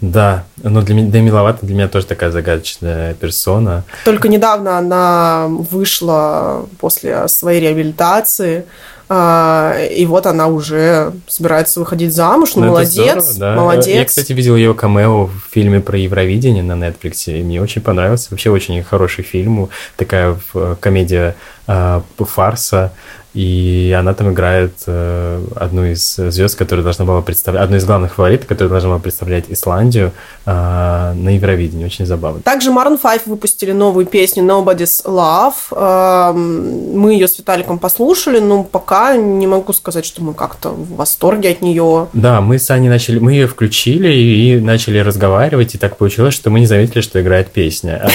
[0.00, 3.84] Да, но для меня Деми Ловато для меня тоже такая загадочная персона.
[4.04, 8.64] Только недавно она вышла после своей реабилитации,
[9.10, 12.54] а, и вот она уже собирается выходить замуж.
[12.54, 13.60] Ну, ну молодец, здорово, да.
[13.60, 13.86] молодец.
[13.86, 18.28] Я, кстати, видел ее камео в фильме про Евровидение на Netflix, и мне очень понравился.
[18.30, 20.38] Вообще очень хороший фильм, такая
[20.80, 21.34] комедия
[21.66, 22.92] э, фарса
[23.34, 28.14] и она там играет э, одну из звезд, которая должна была представлять, одну из главных
[28.14, 30.12] фаворитов, которая должна была представлять Исландию
[30.46, 31.84] э, на Евровидении.
[31.84, 32.40] Очень забавно.
[32.40, 35.52] Также Maroon 5 выпустили новую песню Nobody's Love.
[35.72, 40.96] Э, мы ее с Виталиком послушали, но пока не могу сказать, что мы как-то в
[40.96, 42.08] восторге от нее.
[42.14, 46.48] Да, мы с Аней начали, мы ее включили и начали разговаривать, и так получилось, что
[46.48, 48.08] мы не заметили, что играет песня.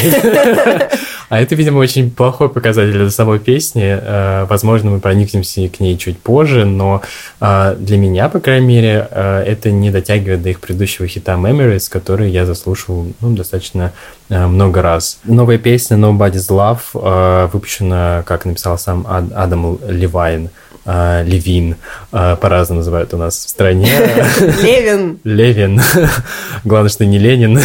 [1.29, 3.83] А это, видимо, очень плохой показатель для самой песни.
[3.85, 7.01] Э, возможно, мы проникнемся к ней чуть позже, но
[7.39, 11.91] а, для меня, по крайней мере, а, это не дотягивает до их предыдущего хита Memories,
[11.91, 13.91] который я заслушал ну, достаточно
[14.29, 15.19] а, много раз.
[15.25, 20.49] Новая песня Nobody's Love выпущена, как написал сам Адам Левайн,
[20.85, 21.77] Левин,
[22.11, 23.87] по-разному называют у нас в стране.
[24.61, 25.17] Левин.
[25.23, 25.81] Левин.
[26.65, 27.61] Главное, что не Ленин.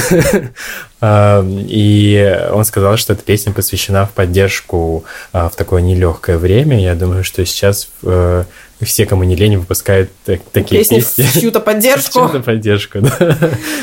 [1.00, 6.80] А, и он сказал, что эта песня посвящена в поддержку а, в такое нелегкое время.
[6.80, 8.44] Я думаю, что сейчас э,
[8.82, 10.96] все, кому не лень, выпускают такие песни.
[10.96, 12.20] Песни в чью-то поддержку.
[12.20, 13.36] В чью-то поддержку, да.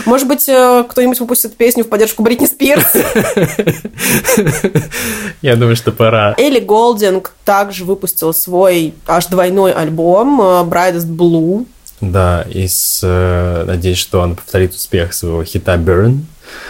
[0.05, 2.93] Может быть, э, кто-нибудь выпустит песню в поддержку Бритни Спирс?
[5.41, 6.35] Я думаю, что пора.
[6.37, 11.65] Элли Голдинг также выпустила свой аж двойной альбом э, Brightest Blue.
[11.99, 16.19] Да, и с, э, надеюсь, что он повторит успех своего хита Burn.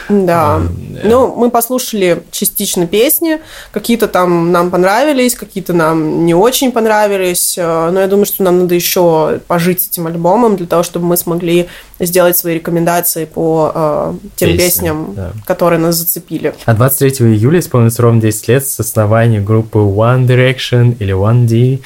[0.09, 0.61] Да.
[0.61, 3.39] Mm, Ну, мы послушали частично песни.
[3.71, 7.55] Какие-то там нам понравились, какие-то нам не очень понравились.
[7.57, 11.05] Э, но я думаю, что нам надо еще пожить с этим альбомом для того, чтобы
[11.05, 11.67] мы смогли
[11.99, 15.31] сделать свои рекомендации по э, тем Песни, песням, да.
[15.45, 16.53] которые нас зацепили.
[16.65, 21.79] А 23 июля исполнится ровно 10 лет с основания группы One Direction или One D.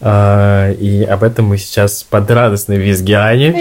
[0.00, 3.52] Э, и об этом мы сейчас под радостной визги Ани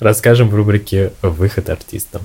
[0.00, 2.22] расскажем в рубрике «Выход артистам».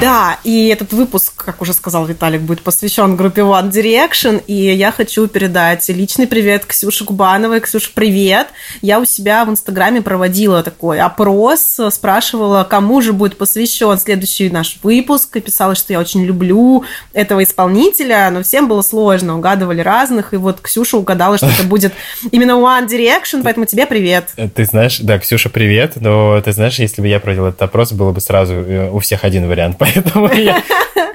[0.00, 4.92] Да, и этот выпуск, как уже сказал Виталик, будет посвящен группе One Direction, и я
[4.92, 7.60] хочу передать личный привет Ксюше Губановой.
[7.60, 8.48] Ксюша, привет!
[8.82, 14.78] Я у себя в Инстаграме проводила такой опрос, спрашивала, кому же будет посвящен следующий наш
[14.82, 20.34] выпуск, и писала, что я очень люблю этого исполнителя, но всем было сложно, угадывали разных,
[20.34, 21.94] и вот Ксюша угадала, что это будет
[22.32, 24.34] именно One Direction, поэтому тебе привет.
[24.54, 28.12] Ты знаешь, да, Ксюша, привет, но ты знаешь, если бы я провел этот опрос, было
[28.12, 30.62] бы сразу э, у всех один вариант, поэтому я,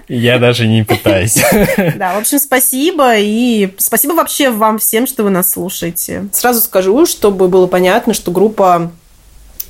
[0.08, 1.38] я даже не пытаюсь.
[1.96, 6.26] Да, в общем, спасибо, и спасибо вообще вам всем, что вы нас слушаете.
[6.32, 8.92] Сразу скажу, чтобы было понятно, что группа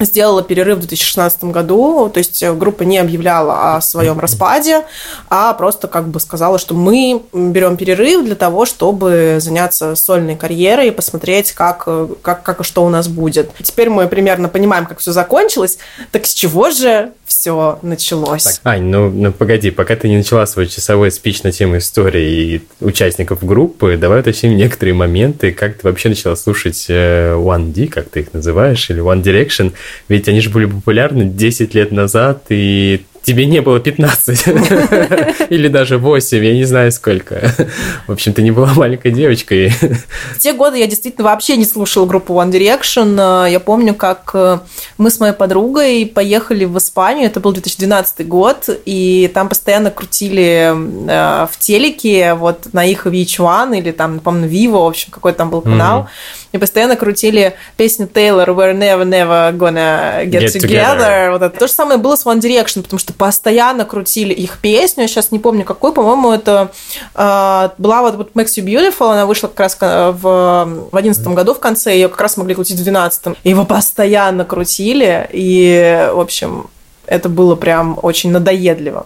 [0.05, 4.83] сделала перерыв в 2016 году, то есть э, группа не объявляла о своем распаде,
[5.29, 10.87] а просто как бы сказала, что мы берем перерыв для того, чтобы заняться сольной карьерой
[10.87, 13.51] и посмотреть, как, э, как, как и что у нас будет.
[13.61, 15.77] Теперь мы примерно понимаем, как все закончилось,
[16.11, 18.43] так с чего же все началось?
[18.43, 22.29] Так, Ань, ну, ну погоди, пока ты не начала свой часовой спич на тему истории
[22.29, 27.87] и участников группы, давай уточним некоторые моменты, как ты вообще начала слушать э, One D,
[27.87, 29.73] как ты их называешь, или One Direction,
[30.07, 34.47] ведь они же были популярны 10 лет назад, и тебе не было 15
[35.49, 37.53] или даже 8, я не знаю сколько.
[38.07, 39.69] В общем, ты не была маленькой девочкой.
[39.69, 43.49] В те годы я действительно вообще не слушала группу One Direction.
[43.49, 44.59] Я помню, как э,
[44.97, 50.73] мы с моей подругой поехали в Испанию, это был 2012 год, и там постоянно крутили
[50.73, 55.49] э, в телеке вот на их VH1 или там, помню, Vivo, в общем, какой там
[55.49, 56.09] был канал,
[56.51, 60.61] и постоянно крутили песню Taylor We're Never Never Gonna Get, get Together.
[60.61, 61.31] together.
[61.31, 61.59] Вот это.
[61.59, 65.03] То же самое было с One Direction, потому что постоянно крутили их песню.
[65.03, 66.71] Я сейчас не помню, какой, по-моему, это
[67.15, 71.53] э, была вот, вот Makes You Beautiful, она вышла как раз в, в 11 году
[71.53, 76.67] в конце, ее как раз могли крутить в 12 Его постоянно крутили, и, в общем,
[77.05, 79.05] это было прям очень надоедливо.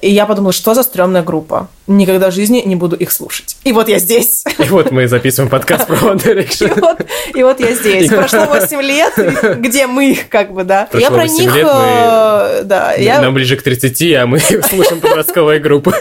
[0.00, 1.68] И я подумала, что за стрёмная группа.
[1.86, 3.58] Никогда в жизни не буду их слушать.
[3.62, 4.44] И вот я здесь.
[4.58, 6.74] И вот мы записываем подкаст про One Direction.
[6.74, 7.00] И вот,
[7.34, 8.08] и вот я здесь.
[8.08, 10.88] Прошло 8 лет, где мы, как бы, да.
[10.90, 11.54] Прошло я про них...
[11.54, 11.70] Лет мы...
[11.70, 13.20] Э, да, я...
[13.20, 15.92] Нам ближе к 30, а мы слушаем подростковые группы.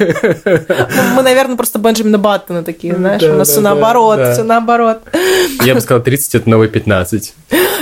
[1.16, 5.02] Мы, наверное, просто Бенджамина Баттона такие, знаешь, у нас все наоборот, все наоборот.
[5.64, 7.34] Я бы сказал, 30– это новый 15.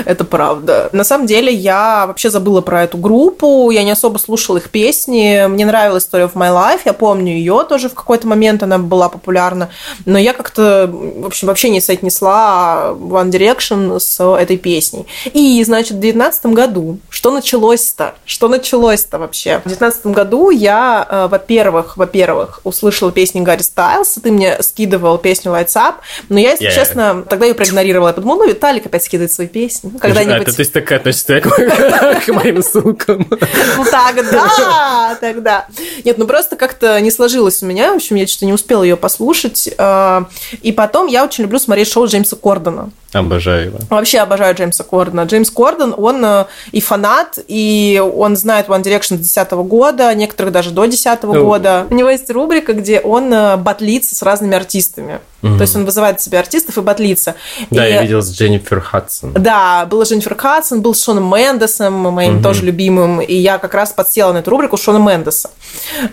[0.06, 0.90] Это правда.
[0.92, 5.46] На самом деле, я вообще забыла про эту группу, я не особо слушала их песни,
[5.48, 9.10] мне нравилась Story of My Life, я помню ее тоже в какой-то момент, она была
[9.10, 9.70] популярна,
[10.06, 15.06] но я как-то, в общем, вообще не соотнесла One Direction с этой песней.
[15.34, 18.16] И, значит, в 2019 году, что началось-то?
[18.26, 19.60] Что началось-то вообще?
[19.60, 25.52] В 2019 году я, э, во-первых, во-первых, услышала песню Гарри Стайлса, ты мне скидывал песню
[25.52, 25.96] Lights Up,
[26.30, 26.74] но я, если yeah.
[26.74, 28.10] честно, тогда ее проигнорировала.
[28.10, 29.92] Я подумала, ну, Виталик опять скидывает свои песни.
[30.00, 30.48] Когда-нибудь...
[30.48, 31.42] А, то есть так относишься
[32.26, 33.28] к моим ссылкам?
[33.30, 35.68] Ну, тогда, тогда да.
[36.04, 37.81] Нет, ну просто как-то не сложилось у меня.
[37.89, 39.70] В общем, я что-то не успела ее послушать.
[39.78, 40.28] А,
[40.62, 42.91] и потом я очень люблю смотреть шоу Джеймса Кордона.
[43.13, 43.80] Обожаю его.
[43.89, 45.24] Вообще обожаю Джеймса Кордона.
[45.24, 50.54] Джеймс Кордон, он э, и фанат, и он знает One Direction с 2010 года, некоторых
[50.54, 51.88] даже до 2010 ну, года.
[51.89, 55.19] У него есть рубрика, где он э, батлится с разными артистами.
[55.43, 55.56] Угу.
[55.56, 57.36] То есть он вызывает себе артистов и батлится.
[57.69, 57.91] Да, и...
[57.91, 59.34] я видел с Дженнифер Хадсон.
[59.34, 62.43] Да, была Дженнифер Хадсон, был с Шоном Мендесом, моим угу.
[62.43, 65.50] тоже любимым, и я как раз подсела на эту рубрику Шона Мендеса.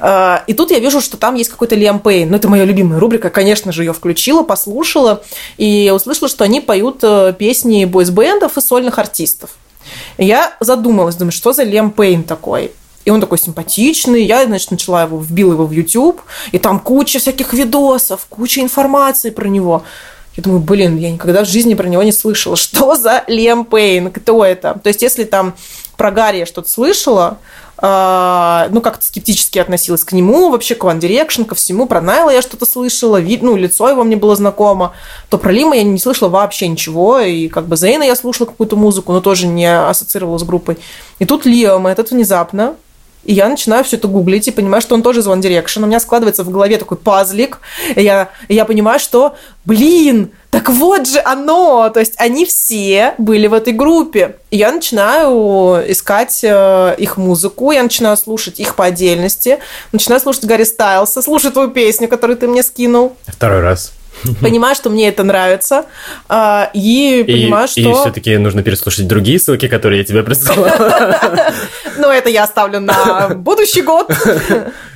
[0.00, 2.30] Э, и тут я вижу, что там есть какой-то Лиам Пейн.
[2.30, 5.22] Ну, это моя любимая рубрика, конечно же, ее включила, послушала,
[5.58, 9.51] и услышала, что они поют поют э, песни бойсбендов и сольных артистов.
[10.18, 12.72] я задумалась, думаю, что за Лем Пейн такой?
[13.05, 14.24] И он такой симпатичный.
[14.24, 16.20] Я, значит, начала его, вбила его в YouTube,
[16.53, 19.83] и там куча всяких видосов, куча информации про него.
[20.38, 22.55] Я думаю, блин, я никогда в жизни про него не слышала.
[22.57, 24.12] Что за Лем Пейн?
[24.12, 24.79] Кто это?
[24.81, 25.55] То есть, если там
[25.96, 27.38] про Гарри что-то слышала,
[27.77, 31.87] э, ну, как-то скептически относилась к нему, вообще к One Direction, ко всему.
[31.87, 34.92] Про Найла я что-то слышала, вид, ну, лицо его мне было знакомо.
[35.29, 37.18] То про Лима я не слышала вообще ничего.
[37.18, 40.79] И как бы Зейна я слушала какую-то музыку, но тоже не ассоциировала с группой.
[41.18, 42.77] И тут Лиам этот внезапно
[43.24, 45.83] и я начинаю все это гуглить и понимаю, что он тоже из One Direction.
[45.83, 47.61] У меня складывается в голове такой пазлик.
[47.94, 51.90] И я, и я понимаю, что, блин, так вот же оно!
[51.90, 54.37] То есть они все были в этой группе.
[54.50, 59.59] И я начинаю искать э, их музыку, я начинаю слушать их по отдельности,
[59.92, 63.14] начинаю слушать Гарри Стайлса, слушать твою песню, которую ты мне скинул.
[63.26, 63.92] Второй раз.
[64.40, 65.87] Понимаю, что мне это нравится,
[66.28, 67.81] а, и понимаю, и, что...
[67.81, 71.52] И все-таки нужно переслушать другие ссылки, которые я тебе присылала.
[71.98, 74.11] Ну, это я оставлю на будущий год.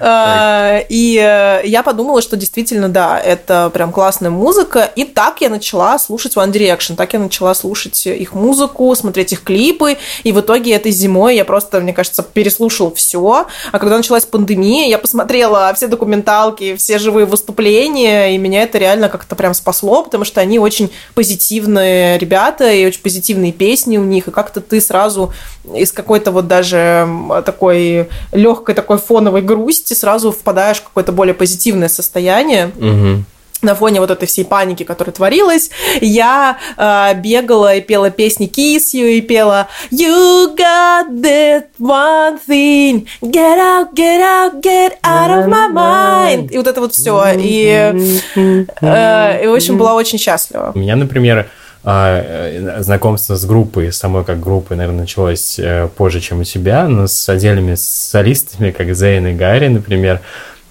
[0.04, 4.90] А, и э, я подумала, что действительно, да, это прям классная музыка.
[4.96, 9.44] И так я начала слушать One Direction, так я начала слушать их музыку, смотреть их
[9.44, 9.98] клипы.
[10.24, 13.46] И в итоге этой зимой я просто, мне кажется, переслушала все.
[13.70, 19.08] А когда началась пандемия, я посмотрела все документалки, все живые выступления, и меня это реально
[19.08, 24.26] как-то прям спасло, потому что они очень позитивные ребята и очень позитивные песни у них,
[24.26, 25.32] и как-то ты сразу
[25.72, 27.08] из какой-то вот даже
[27.46, 32.72] такой легкой такой фоновой грусти сразу впадаешь в какое-то более позитивное состояние.
[32.76, 33.24] Угу
[33.62, 38.92] на фоне вот этой всей паники, которая творилась, я э, бегала и пела песни Kiss
[38.94, 45.48] You, и пела You got that one thing, get out, get out, get out of
[45.48, 46.50] my mind.
[46.50, 47.24] И вот это вот все.
[47.38, 47.94] И,
[48.34, 50.72] э, и в общем, была очень счастлива.
[50.74, 51.48] У меня, например,
[51.82, 57.28] знакомство с группой, самой как группой, наверное, началось э, позже, чем у тебя, но с
[57.28, 60.20] отдельными солистами, как Зейн и Гарри, например,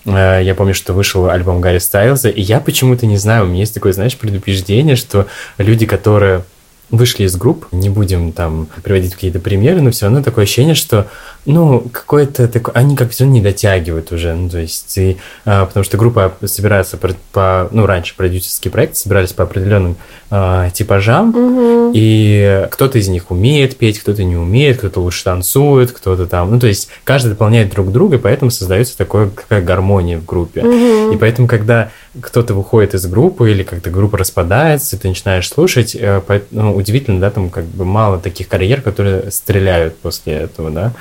[0.05, 3.59] Э, я помню, что вышел альбом Гарри Стайлза, и я почему-то не знаю, у меня
[3.59, 6.43] есть такое, знаешь, предупреждение, что люди, которые
[6.89, 11.07] вышли из групп, не будем там приводить какие-то примеры, но все равно такое ощущение, что,
[11.45, 15.83] ну, какое-то такое, они как все не дотягивают уже, ну, то есть, и, а, потому
[15.83, 19.95] что группа собирается по, по, ну, раньше продюсерские проекты собирались по определенным
[20.29, 21.91] а, типажам, угу.
[21.95, 26.59] и кто-то из них умеет петь, кто-то не умеет, кто-то лучше танцует, кто-то там, ну,
[26.59, 30.61] то есть, каждый дополняет друг друга, и поэтому создается такое, какая гармония в группе.
[30.61, 31.13] Угу.
[31.13, 36.21] И поэтому, когда кто-то выходит из группы или как-то группа распадается, ты начинаешь слушать, э,
[36.51, 40.93] ну, удивительно, да, там как бы мало таких карьер, которые стреляют после этого, да.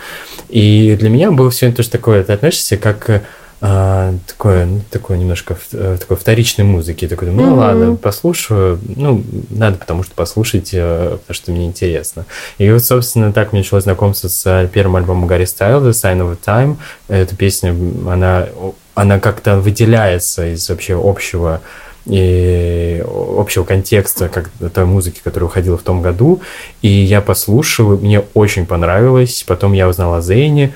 [0.49, 3.23] И для меня было все тоже такое, ты относишься как
[3.63, 7.07] а, такое, ну, такое немножко э, такой вторичной музыки.
[7.07, 7.55] Такой, ну mm-hmm.
[7.55, 8.81] ладно, послушаю.
[8.97, 12.25] Ну, надо потому что послушать, э, потому что мне интересно.
[12.57, 16.39] И вот, собственно, так мне началось знакомство с первым альбомом Гарри Стайлза, Sign of the
[16.43, 16.77] Time.
[17.09, 17.77] Эта песня,
[18.09, 18.47] она,
[18.95, 21.61] она как-то выделяется из вообще общего
[22.07, 23.05] и
[23.37, 26.41] общего контекста как той музыки, которая выходила в том году.
[26.83, 29.45] И я послушал, мне очень понравилось.
[29.47, 30.75] Потом я узнал о Зейне,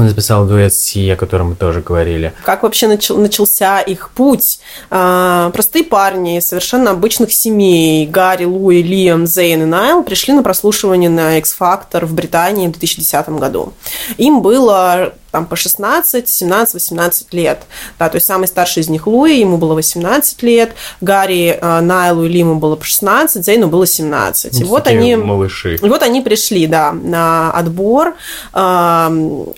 [0.00, 2.32] он записал дуэт Си, о котором мы тоже говорили.
[2.44, 4.60] Как вообще начал, начался их путь?
[4.88, 11.10] А, простые парни совершенно обычных семей, Гарри, Луи, Лиам, Зейн и Найл, пришли на прослушивание
[11.10, 13.74] на X-Factor в Британии в 2010 году.
[14.16, 17.62] Им было там по 16, 17, 18 лет.
[17.98, 22.24] Да, то есть самый старший из них Луи, ему было 18 лет, Гарри, э, Найлу
[22.24, 24.52] и Лиму было по 16, Зейну было 17.
[24.52, 25.76] Ну, и вот они, малыши.
[25.76, 28.14] И вот они пришли, да, на отбор.
[28.52, 29.08] Э,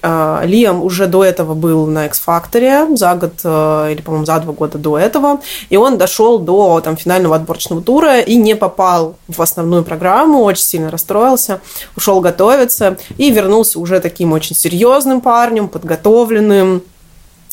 [0.02, 4.78] э, Лиам уже до этого был на X-Factor за год, или, по-моему, за два года
[4.78, 9.84] до этого, и он дошел до там, финального отборочного тура и не попал в основную
[9.84, 11.60] программу, очень сильно расстроился,
[11.96, 16.82] ушел готовиться и вернулся уже таким очень серьезным парнем, парнем, подготовленным,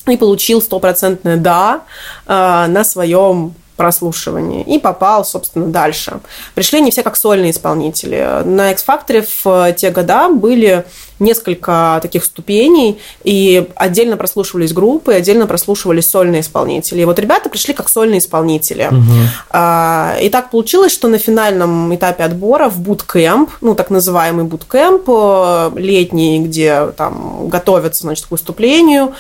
[0.08, 1.82] и получил стопроцентное «да»
[2.26, 6.20] э, на своем прослушивании и попал, собственно, дальше.
[6.54, 8.44] Пришли не все как сольные исполнители.
[8.44, 10.84] На X-Factor в те года были
[11.20, 17.02] несколько таких ступеней, и отдельно прослушивались группы, отдельно прослушивались сольные исполнители.
[17.02, 18.88] И вот ребята пришли как сольные исполнители.
[18.88, 20.26] Угу.
[20.26, 25.72] И так получилось, что на финальном этапе отбора в буткемп, ну, так называемый буткемп э,
[25.76, 29.13] летний, где там готовятся, значит, к выступлению,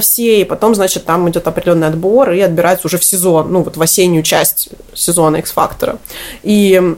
[0.00, 3.76] все, и потом, значит, там идет определенный отбор и отбирается уже в сезон, ну, вот
[3.76, 5.98] в осеннюю часть сезона X-Factor.
[6.42, 6.96] И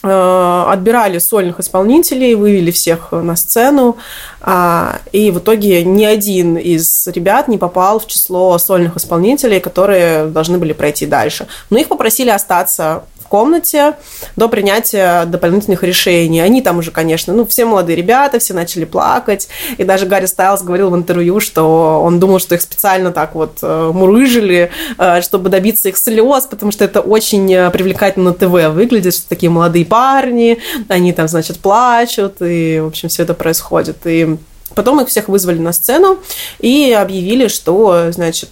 [0.00, 3.96] Э, отбирали сольных исполнителей, вывели всех на сцену,
[4.40, 10.26] а, и в итоге ни один из ребят не попал в число сольных исполнителей, которые
[10.26, 11.48] должны были пройти дальше.
[11.70, 13.94] Но их попросили остаться комнате
[14.36, 16.40] до принятия дополнительных решений.
[16.40, 19.48] Они там уже, конечно, ну, все молодые ребята, все начали плакать.
[19.76, 23.58] И даже Гарри Стайлз говорил в интервью, что он думал, что их специально так вот
[23.62, 28.74] э, мурыжили, э, чтобы добиться их слез, потому что это очень э, привлекательно на ТВ
[28.74, 33.98] выглядит, что такие молодые парни, они там, значит, плачут, и, в общем, все это происходит.
[34.06, 34.36] И
[34.74, 36.18] Потом их всех вызвали на сцену
[36.60, 38.50] и объявили, что, значит,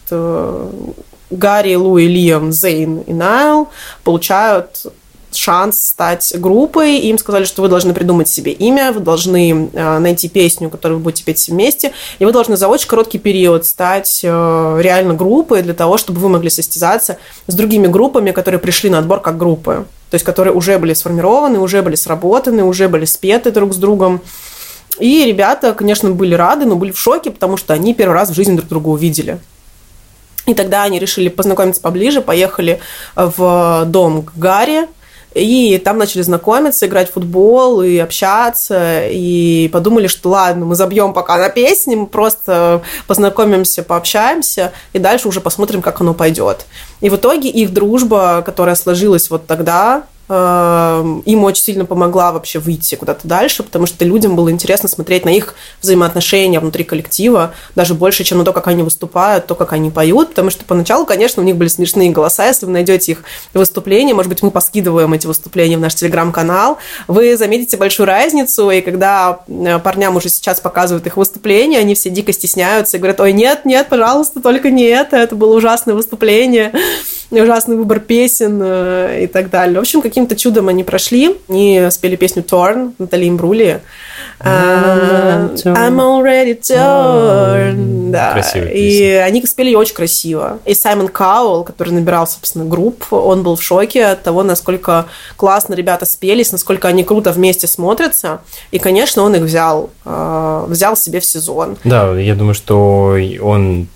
[1.30, 3.68] Гарри, Луи, Лиам, Зейн и Найл
[4.04, 4.86] получают
[5.36, 6.98] шанс стать группой.
[6.98, 11.04] Им сказали, что вы должны придумать себе имя, вы должны э, найти песню, которую вы
[11.04, 15.74] будете петь вместе, и вы должны за очень короткий период стать э, реально группой для
[15.74, 19.86] того, чтобы вы могли состязаться с другими группами, которые пришли на отбор как группы.
[20.11, 24.20] То есть, которые уже были сформированы, уже были сработаны, уже были спеты друг с другом.
[24.98, 28.34] И ребята, конечно, были рады, но были в шоке, потому что они первый раз в
[28.34, 29.40] жизни друг друга увидели.
[30.47, 32.80] И тогда они решили познакомиться поближе, поехали
[33.14, 34.86] в дом к Гарри,
[35.34, 39.07] и там начали знакомиться, играть в футбол и общаться.
[39.09, 45.28] И подумали, что ладно, мы забьем пока на песни, мы просто познакомимся, пообщаемся, и дальше
[45.28, 46.64] уже посмотрим, как оно пойдет.
[47.03, 52.97] И в итоге их дружба, которая сложилась вот тогда, им очень сильно помогла вообще выйти
[52.97, 58.24] куда-то дальше, потому что людям было интересно смотреть на их взаимоотношения внутри коллектива, даже больше,
[58.24, 61.47] чем на то, как они выступают, то, как они поют, потому что поначалу, конечно, у
[61.47, 63.24] них были смешные голоса, если вы найдете их
[63.55, 68.81] выступления, может быть, мы поскидываем эти выступления в наш телеграм-канал, вы заметите большую разницу, и
[68.81, 73.33] когда э, парням уже сейчас показывают их выступления, они все дико стесняются и говорят, ой,
[73.33, 76.72] нет, нет, пожалуйста, только не это, это было ужасное выступление,
[77.31, 79.79] ужасный выбор песен э, и так далее.
[79.79, 81.37] В общем, каким-то чудом они прошли.
[81.49, 83.81] Они спели песню «Torn» Натали Имбрули.
[84.39, 88.11] Uh, I'm already torn.
[88.11, 88.39] Да.
[88.55, 90.59] И они спели ее очень красиво.
[90.66, 95.07] И Саймон Каул, который набирал, собственно, групп, он был в шоке от того, насколько
[95.37, 98.41] классно ребята спелись, насколько они круто вместе смотрятся.
[98.70, 101.77] И, конечно, он их взял, э, взял себе в сезон.
[101.85, 103.89] Да, я думаю, что он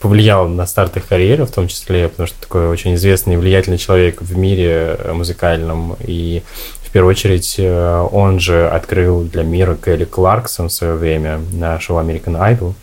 [0.00, 3.78] повлиял на старт их карьеры, в том числе, потому что такой очень известный и влиятельный
[3.78, 5.96] человек в мире э, музыкальном.
[6.00, 6.42] И
[6.82, 11.78] в первую очередь э, он же открыл для мира Келли Кларксон в свое время на
[11.78, 12.74] шоу American Idol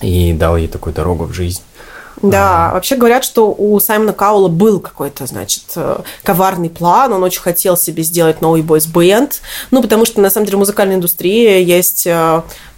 [0.00, 1.62] и дал ей такую дорогу в жизнь.
[2.22, 2.74] Да, а.
[2.74, 5.64] вообще говорят, что у Саймона Каула был какой-то, значит,
[6.22, 9.40] коварный план, он очень хотел себе сделать новый бойс-бенд,
[9.70, 12.06] ну, потому что, на самом деле, в музыкальной индустрии есть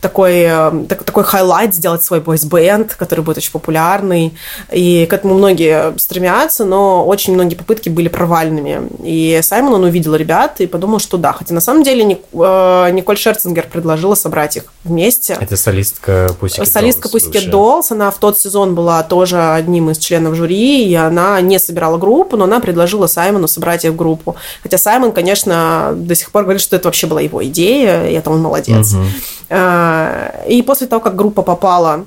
[0.00, 4.36] такой, э, так, такой highlight сделать свой boys band, который будет очень популярный.
[4.72, 8.88] И к этому многие стремятся, но очень многие попытки были провальными.
[9.02, 11.32] И Саймон, он увидел ребят и подумал, что да.
[11.32, 15.36] Хотя на самом деле э, Николь Шерцингер предложила собрать их вместе.
[15.40, 17.86] Это солистка Pussycat Солистка Pussycat Dolls.
[17.90, 22.36] Она в тот сезон была тоже одним из членов жюри, и она не собирала группу,
[22.36, 24.36] но она предложила Саймону собрать их в группу.
[24.62, 28.30] Хотя Саймон, конечно, до сих пор говорит, что это вообще была его идея, и это
[28.30, 28.94] он молодец.
[28.94, 29.56] Угу.
[30.48, 32.06] И после того, как группа попала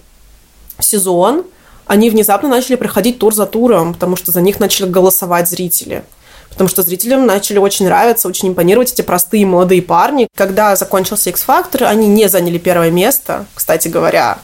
[0.78, 1.44] в сезон,
[1.86, 6.04] они внезапно начали приходить тур за туром, потому что за них начали голосовать зрители.
[6.50, 10.28] Потому что зрителям начали очень нравиться, очень импонировать эти простые молодые парни.
[10.36, 14.38] Когда закончился X-Factor, они не заняли первое место, кстати говоря.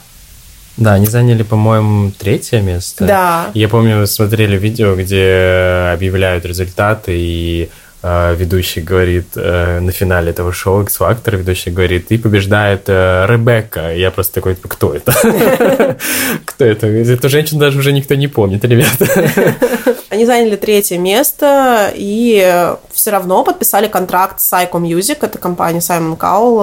[0.78, 3.04] Да, они заняли, по-моему, третье место.
[3.04, 3.50] Да.
[3.52, 7.68] Я помню, смотрели видео, где объявляют результаты, и
[8.02, 13.92] ведущий говорит э, на финале этого шоу X Factor, ведущий говорит, и побеждает э, Ребекка.
[13.92, 15.12] Я просто такой, кто это?
[16.44, 16.86] Кто это?
[16.86, 19.06] Эту женщину даже уже никто не помнит, ребята.
[20.10, 26.16] Они заняли третье место и все равно подписали контракт с Psycho Music, это компания Саймон
[26.16, 26.62] Каул,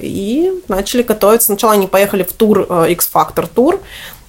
[0.00, 1.46] и начали готовиться.
[1.46, 3.80] Сначала они поехали в тур X Factor тур,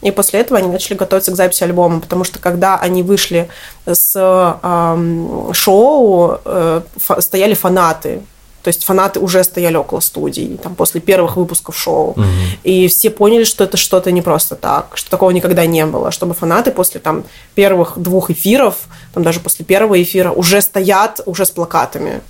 [0.03, 3.49] и после этого они начали готовиться к записи альбома, потому что когда они вышли
[3.85, 6.81] с э, шоу, э,
[7.19, 8.21] стояли фанаты,
[8.63, 12.11] то есть фанаты уже стояли около студии, там, после первых выпусков шоу.
[12.11, 12.23] Угу.
[12.63, 16.11] И все поняли, что это что-то не просто так, что такого никогда не было.
[16.11, 17.25] Чтобы фанаты после там,
[17.55, 18.77] первых двух эфиров,
[19.13, 22.21] там, даже после первого эфира, уже стоят уже с плакатами.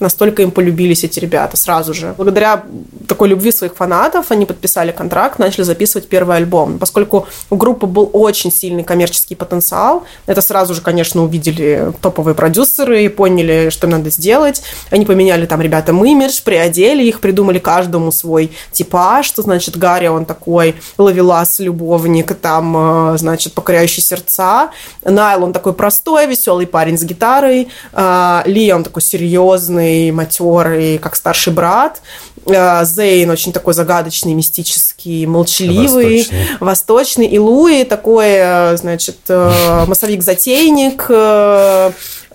[0.00, 2.14] Настолько им полюбились эти ребята сразу же.
[2.16, 2.64] Благодаря
[3.08, 6.78] такой любви своих фанатов они подписали контракт, начали записывать первый альбом.
[6.78, 13.04] Поскольку у группы был очень сильный коммерческий потенциал, это сразу же, конечно, увидели топовые продюсеры
[13.04, 14.62] и поняли, что надо сделать.
[14.90, 20.24] Они поменяли там ребятам имидж, приодели их, придумали каждому свой типаж, что значит Гарри, он
[20.24, 24.70] такой ловелас, любовник, там, э, значит, покоряющий сердца.
[25.04, 27.68] Найл, он такой простой, веселый парень с гитарой.
[27.92, 32.00] А, Ли, он такой серьезный, умный, матерый, как старший брат.
[32.46, 36.46] Э, Зейн очень такой загадочный, мистический, молчаливый, восточный.
[36.60, 37.26] восточный.
[37.26, 41.08] И Луи такой, э, значит, э, массовик-затейник,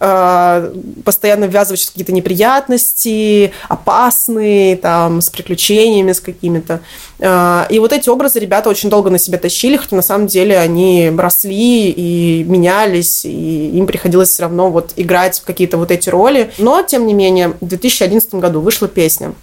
[0.04, 0.74] э,
[1.06, 6.82] постоянно ввязывающийся в какие-то неприятности, опасные, там, с приключениями, с какими-то.
[7.20, 10.58] Э, и вот эти образы ребята очень долго на себя тащили, хотя на самом деле
[10.58, 16.10] они росли и менялись, и им приходилось все равно вот играть в какие-то вот эти
[16.10, 16.52] роли.
[16.58, 19.34] Но, тем не менее, в 2011 году вышла песня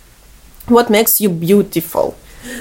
[0.69, 2.15] What Makes You Beautiful.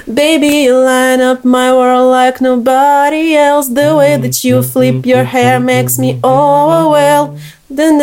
[0.05, 3.67] Baby, you line up my world like nobody else.
[3.69, 7.39] The way that you flip your hair makes me overwhelmed.
[7.69, 7.99] Then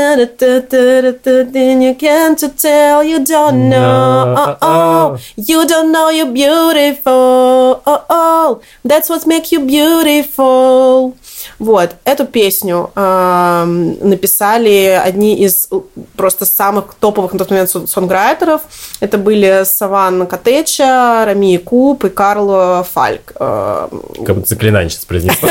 [1.82, 4.34] you can't tell you don't know.
[4.38, 5.18] Oh, oh.
[5.36, 7.82] You don't know you're beautiful.
[7.84, 8.60] Oh, oh.
[8.84, 11.16] That's what makes you beautiful.
[11.58, 15.68] Вот, эту песню э, написали одни из
[16.16, 18.62] просто самых топовых на тот момент сонграйтеров.
[19.00, 23.32] Это были Саван Катеча, Рами Куб и Карл Фальк.
[23.38, 23.88] Э,
[24.24, 25.48] как будто заклинание сейчас произнесла.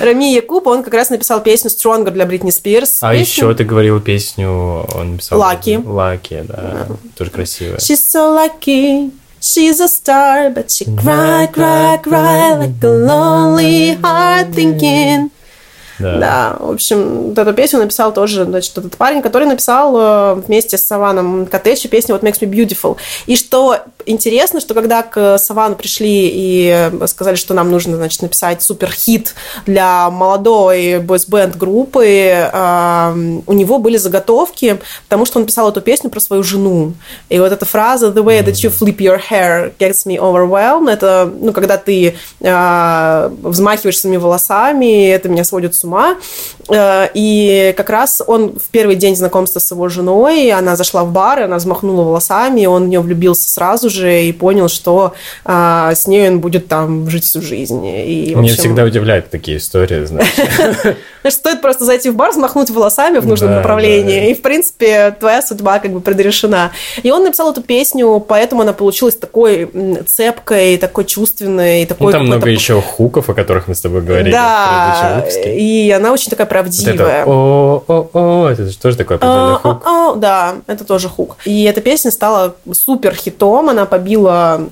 [0.00, 2.91] Рами Якуб, он как раз написал песню Stronger для Бритни Спирс.
[3.00, 5.38] А еще ты говорила песню, он написал...
[5.38, 5.76] Лаки.
[5.84, 6.86] Лаки, да.
[7.16, 7.78] Тоже красивая.
[7.78, 9.10] She's so lucky.
[9.40, 15.30] She's a star, but she cry, cry, cry like a lonely heart thinking.
[16.02, 16.18] Да.
[16.18, 20.76] да, в общем, вот эту песню написал тоже, значит, этот парень, который написал э, вместе
[20.76, 22.96] с Саваном Коттедж песню вот Makes Me Beautiful.
[23.26, 28.62] И что интересно, что когда к Савану пришли и сказали, что нам нужно, значит, написать
[28.62, 29.34] супер-хит
[29.66, 36.10] для молодой бойс-бенд группы, э, у него были заготовки, потому что он писал эту песню
[36.10, 36.94] про свою жену.
[37.28, 41.32] И вот эта фраза «The way that you flip your hair gets me overwhelmed» это,
[41.40, 46.16] ну, когда ты э, взмахиваешь своими волосами, это меня сводит с ума ума.
[46.68, 51.12] Э, и как раз он в первый день знакомства с его женой, она зашла в
[51.12, 55.14] бар, она взмахнула волосами, он в нее влюбился сразу же и понял, что
[55.44, 57.84] а, с ней он будет там жить всю жизнь.
[57.86, 60.34] И, Меня всегда удивляют такие истории, знаешь.
[61.28, 65.78] Стоит просто зайти в бар, взмахнуть волосами в нужном направлении, и, в принципе, твоя судьба
[65.78, 66.72] как бы предрешена.
[67.02, 69.70] И он написал эту песню, поэтому она получилась такой
[70.06, 71.86] цепкой, такой чувственной.
[71.86, 76.12] Такой ну, там много еще хуков, о которых мы с тобой говорили да, и она
[76.12, 77.24] очень такая правдивая.
[77.24, 79.86] Вот это, о, о, о, это же тоже такой определенный хук.
[79.86, 81.36] О, да, это тоже хук.
[81.44, 84.68] И эта песня стала супер хитом, она побила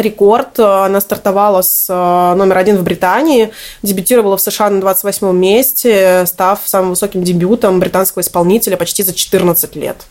[0.00, 0.58] рекорд.
[0.58, 3.50] Она стартовала с э, номер один в Британии,
[3.82, 9.76] дебютировала в США на 28 месте, став самым высоким дебютом британского исполнителя почти за 14
[9.76, 10.06] лет.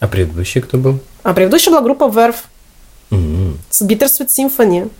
[0.00, 1.00] А предыдущий кто был?
[1.22, 2.36] А предыдущая была группа Verve.
[3.10, 3.52] Mm-hmm.
[3.70, 4.90] С Bittersweet Symphony.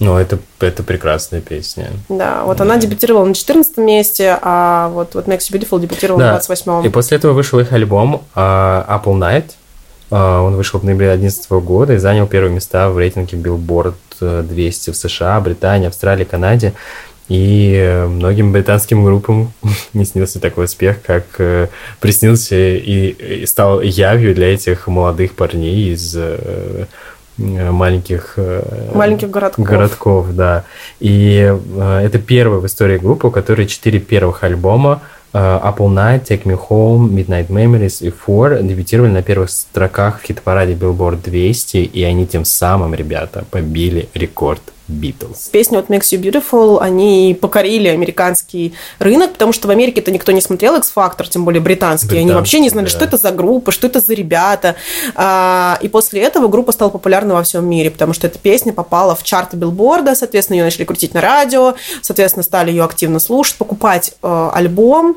[0.00, 1.92] Ну, это, это прекрасная песня.
[2.10, 6.26] Да, вот она дебютировала на 14 месте, а вот, вот Next Beautiful дебютировала да.
[6.26, 9.52] на 28 И после этого вышел их альбом uh, Apple Night.
[10.12, 13.94] Uh, он вышел в ноябре 2011 года и занял первые места в рейтинге Billboard
[14.42, 16.74] 200 в США, Британии, Австралии, Канаде.
[17.28, 19.52] И э, многим британским группам
[19.94, 21.68] не снился такой успех, как э,
[22.00, 23.08] приснился и,
[23.42, 26.84] и стал явью для этих молодых парней из э,
[27.38, 28.36] маленьких
[28.94, 29.64] маленьких городков.
[29.64, 30.64] городков, да.
[31.00, 35.00] И это первая в истории группа, у которой четыре первых альбома
[35.32, 40.74] Apple Night, Take Me Home, Midnight Memories и Four дебютировали на первых строках в хит-параде
[40.74, 45.50] Billboard 200, и они тем самым, ребята, побили рекорд Beatles.
[45.50, 50.40] Песни от Makes You Beautiful, они покорили американский рынок, потому что в Америке-то никто не
[50.40, 52.08] смотрел X-Factor, тем более британский.
[52.08, 52.90] британский они вообще не знали, да.
[52.90, 54.76] что это за группа, что это за ребята.
[55.14, 59.14] А, и после этого группа стала популярна во всем мире, потому что эта песня попала
[59.14, 64.14] в чарты билборда, соответственно, ее начали крутить на радио, соответственно, стали ее активно слушать, покупать
[64.22, 65.16] э, альбом,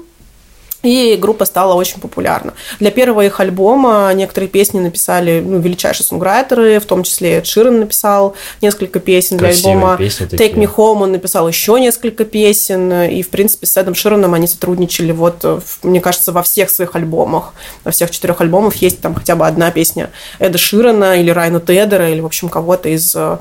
[0.86, 2.53] и группа стала очень популярна.
[2.79, 7.79] Для первого их альбома некоторые песни написали ну, величайшие сонграйтеры, в том числе Эд Ширен
[7.79, 9.97] написал несколько песен Красивые для альбома.
[9.97, 12.91] Песни Take Me Home он написал еще несколько песен.
[12.91, 15.43] И, в принципе, с Эдом Ширеном они сотрудничали, вот,
[15.83, 17.53] мне кажется, во всех своих альбомах.
[17.83, 22.09] Во всех четырех альбомах есть там хотя бы одна песня Эда Ширена или Райна Тедера,
[22.09, 23.38] или, в общем, кого-то из э,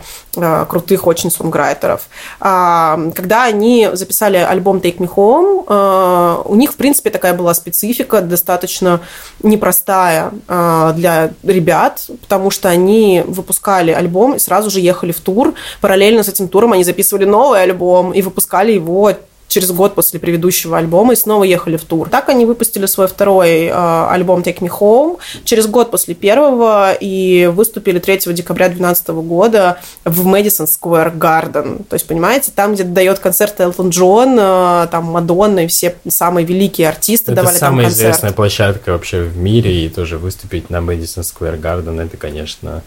[0.68, 2.02] крутых очень сонграйтеров.
[2.40, 7.54] А, когда они записали альбом Take Me Home, э, у них, в принципе, такая была
[7.54, 9.00] специфика достаточно
[9.42, 15.54] непростая а, для ребят, потому что они выпускали альбом и сразу же ехали в тур.
[15.80, 19.12] Параллельно с этим туром они записывали новый альбом и выпускали его
[19.54, 22.08] через год после предыдущего альбома и снова ехали в тур.
[22.08, 27.48] Так они выпустили свой второй э, альбом Take Me Home через год после первого и
[27.54, 31.84] выступили 3 декабря 2012 года в Madison Square Garden.
[31.84, 36.44] То есть, понимаете, там, где дает концерт Элтон Джон, э, там Мадонна и все самые
[36.44, 37.92] великие артисты это давали там концерт.
[37.92, 42.82] самая известная площадка вообще в мире, и тоже выступить на Madison Square Garden, это, конечно,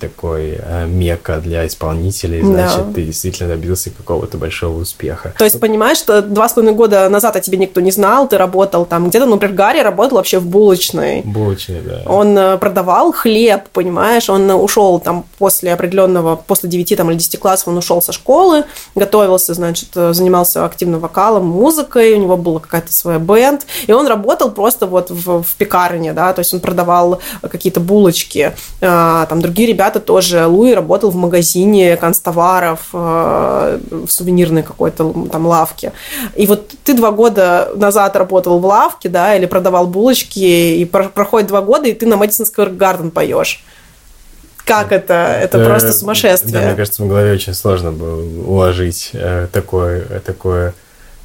[0.00, 2.92] такой э, мека для исполнителей, значит, да.
[2.94, 5.34] ты действительно добился какого-то большого успеха.
[5.38, 8.38] То есть, понимаешь, что два с половиной года назад о тебе никто не знал, ты
[8.38, 11.22] работал там где-то, например, Гарри работал вообще в булочной.
[11.22, 12.02] Булочной, да.
[12.06, 17.38] Он э, продавал хлеб, понимаешь, он ушел там после определенного, после 9 там, или 10
[17.38, 18.64] классов он ушел со школы,
[18.94, 24.06] готовился, значит, э, занимался активно вокалом, музыкой, у него была какая-то своя бенд, и он
[24.06, 29.68] работал просто вот в, в пекарне, да, то есть он продавал какие-то булочки, там другие
[29.68, 30.46] ребята тоже.
[30.46, 35.92] Луи работал в магазине констоваров, э, в сувенирной какой-то там лавке.
[36.36, 41.48] И вот ты два года назад работал в лавке, да, или продавал булочки, и проходит
[41.48, 43.64] два года, и ты на Мэдисон Сквер Гарден поешь.
[44.64, 45.14] Как это?
[45.14, 46.52] Это, это просто сумасшествие.
[46.52, 50.74] Да, мне кажется, в голове очень сложно было уложить э, такое, такое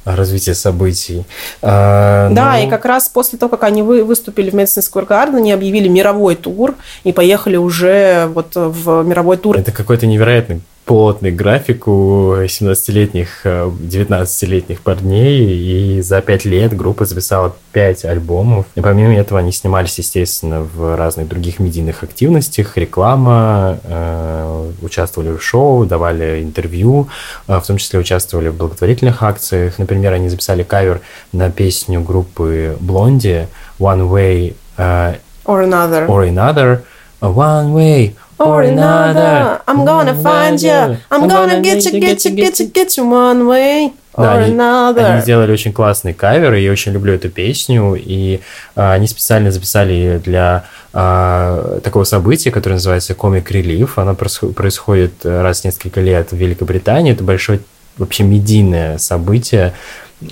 [0.04, 1.24] развитие событий.
[1.62, 2.66] А, да, ну...
[2.66, 6.36] и как раз после того, как они выступили в Madison Square Garden, они объявили мировой
[6.36, 6.74] тур
[7.04, 9.56] и поехали уже вот в мировой тур.
[9.56, 17.56] Это какой-то невероятный плотный график у 17-летних, 19-летних парней, и за 5 лет группа записала
[17.72, 18.66] 5 альбомов.
[18.74, 25.42] И помимо этого они снимались, естественно, в разных других медийных активностях, реклама, э, участвовали в
[25.42, 27.08] шоу, давали интервью,
[27.48, 29.78] э, в том числе участвовали в благотворительных акциях.
[29.78, 31.00] Например, они записали кавер
[31.32, 33.46] на песню группы Blondie
[33.78, 35.16] «One Way uh,
[35.46, 36.06] or Another».
[36.06, 36.82] Or another
[37.20, 39.62] One Way or another.
[39.66, 40.98] I'm gonna find you.
[41.10, 43.92] I'm gonna get you, get you, get you, get you one way.
[44.16, 48.40] Да, они, они сделали очень классный кавер, и я очень люблю эту песню, и
[48.76, 53.90] а, они специально записали ее для а, такого события, которое называется Comic Relief.
[53.96, 57.12] Оно происходит раз в несколько лет в Великобритании.
[57.12, 57.58] Это большое
[57.98, 59.72] вообще медийное событие,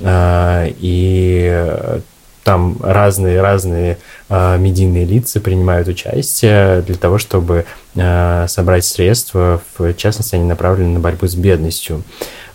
[0.01, 2.01] а, и
[2.45, 9.61] там разные-разные э, медийные лица принимают участие для того, чтобы э, собрать средства.
[9.79, 12.03] В частности, они направлены на борьбу с бедностью.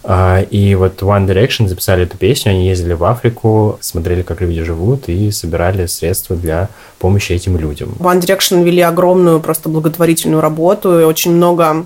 [0.03, 4.61] Э, и вот One Direction записали эту песню, они ездили в Африку, смотрели, как люди
[4.63, 6.69] живут, и собирали средства для
[6.99, 7.95] помощи этим людям.
[7.99, 11.85] One Direction вели огромную просто благотворительную работу, и очень много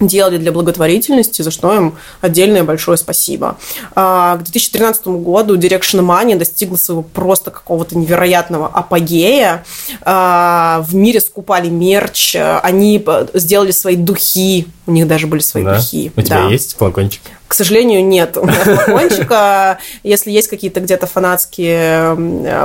[0.00, 3.56] делали для благотворительности, за что им отдельное большое спасибо.
[3.94, 9.64] А, к 2013 году Direction Money достигла своего просто какого-то невероятного апогея.
[10.02, 15.76] А, в мире скупали мерч, они сделали свои духи, у них даже были свои да?
[15.76, 16.12] духи.
[16.16, 16.48] У тебя да.
[16.48, 17.22] есть флакончик?
[17.50, 19.78] К сожалению, нет у меня флакончика.
[20.04, 22.14] Если есть какие-то где-то фанатские,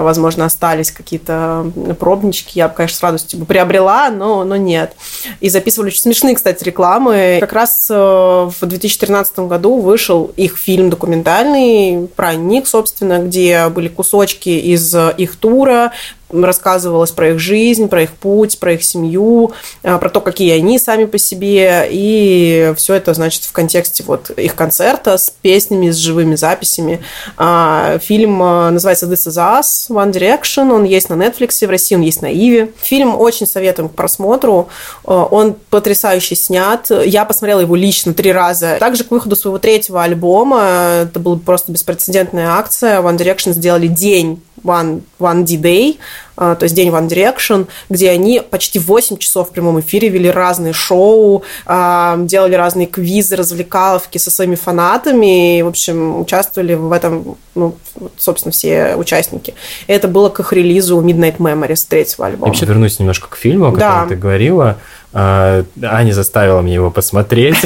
[0.02, 4.94] возможно, остались какие-то пробнички, я бы, конечно, с радостью бы приобрела, но, но нет.
[5.40, 7.38] И записывали очень смешные, кстати, рекламы.
[7.40, 13.88] Как раз э, в 2013 году вышел их фильм документальный про них, собственно, где были
[13.88, 15.94] кусочки из их тура,
[16.32, 19.52] рассказывалось про их жизнь, про их путь, про их семью,
[19.84, 24.32] э, про то, какие они сами по себе, и все это, значит, в контексте вот
[24.32, 27.04] их концерта с песнями, с живыми записями.
[27.38, 31.96] А, фильм э, называется This Is Us, One Direction, он есть на Netflix, в России
[31.96, 32.72] он есть на Иви.
[32.82, 34.70] Фильм очень советуем к просмотру,
[35.06, 38.78] э, он потрясающе снят, я посмотрела его лично три раза.
[38.80, 44.42] Также к выходу своего третьего альбома, это была просто беспрецедентная акция, One Direction сделали день
[44.66, 45.98] One, One D-Day,
[46.38, 50.30] а, то есть день One Direction, где они почти 8 часов в прямом эфире вели
[50.30, 56.92] разные шоу, а, делали разные квизы, развлекаловки со своими фанатами, и, в общем, участвовали в
[56.92, 57.76] этом, ну,
[58.18, 59.54] собственно, все участники.
[59.88, 62.48] Это было к их релизу Midnight Memories третьего альбома.
[62.48, 64.08] Я вообще вернусь немножко к фильму, о котором да.
[64.08, 64.78] ты говорила.
[65.18, 67.56] А, Аня заставила мне его посмотреть.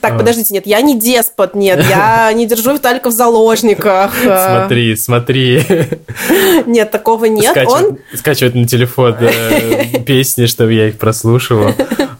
[0.00, 0.18] Так, а.
[0.18, 4.12] подождите, нет, я не деспот, нет, я не держу Виталика в заложниках.
[4.22, 5.62] Смотри, смотри.
[6.66, 7.52] Нет, такого нет.
[7.52, 7.98] Скачивает, Он...
[8.18, 11.72] скачивает на телефон э, песни, чтобы я их прослушивал.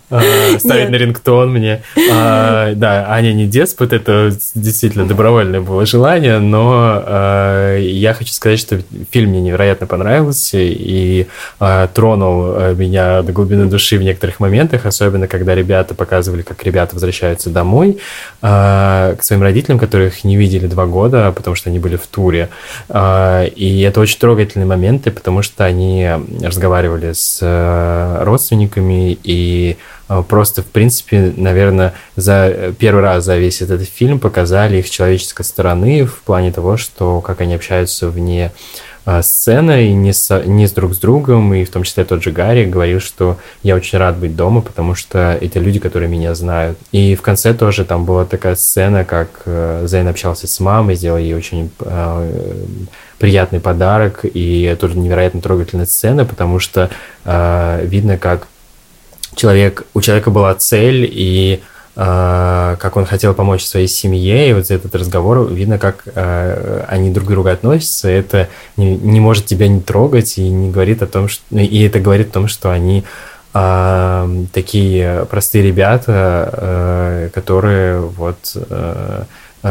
[0.08, 1.82] Э, ставить на рингтон мне.
[2.12, 8.60] А, да, Аня не деспот, это действительно добровольное было желание, но э, я хочу сказать,
[8.60, 8.80] что
[9.10, 11.26] фильм мне невероятно понравился и
[11.58, 16.94] э, тронул меня до глубины души в некоторых моментах, особенно когда ребята показывали, как ребята
[16.94, 17.98] возвращаются домой
[18.40, 22.48] к своим родителям, которых не видели два года, потому что они были в туре.
[22.94, 26.08] И это очень трогательные моменты, потому что они
[26.42, 27.40] разговаривали с
[28.24, 29.76] родственниками и
[30.08, 35.44] а, просто, в принципе, наверное, за первый раз за весь этот фильм показали их человеческой
[35.44, 38.52] стороны в плане того, что как они общаются вне
[39.06, 42.24] а, сцены и не с, не с друг с другом, и в том числе тот
[42.24, 46.34] же Гарри говорил, что я очень рад быть дома, потому что это люди, которые меня
[46.34, 46.76] знают.
[46.90, 51.18] И в конце тоже там была такая сцена, как э, Зейн общался с мамой, сделал
[51.18, 52.52] ей очень э,
[53.18, 56.90] приятный подарок, и тоже невероятно трогательная сцена, потому что
[57.24, 58.48] э, видно, как
[59.36, 61.62] человек, у человека была цель, и
[61.96, 67.26] как он хотел помочь своей семье, и вот этот разговор, видно, как э, они друг
[67.26, 71.28] к другу относятся, это не, не может тебя не трогать, и не говорит о том,
[71.28, 71.42] что...
[71.56, 73.04] И это говорит о том, что они
[73.54, 78.54] э, такие простые ребята, э, которые вот...
[78.54, 79.24] Э,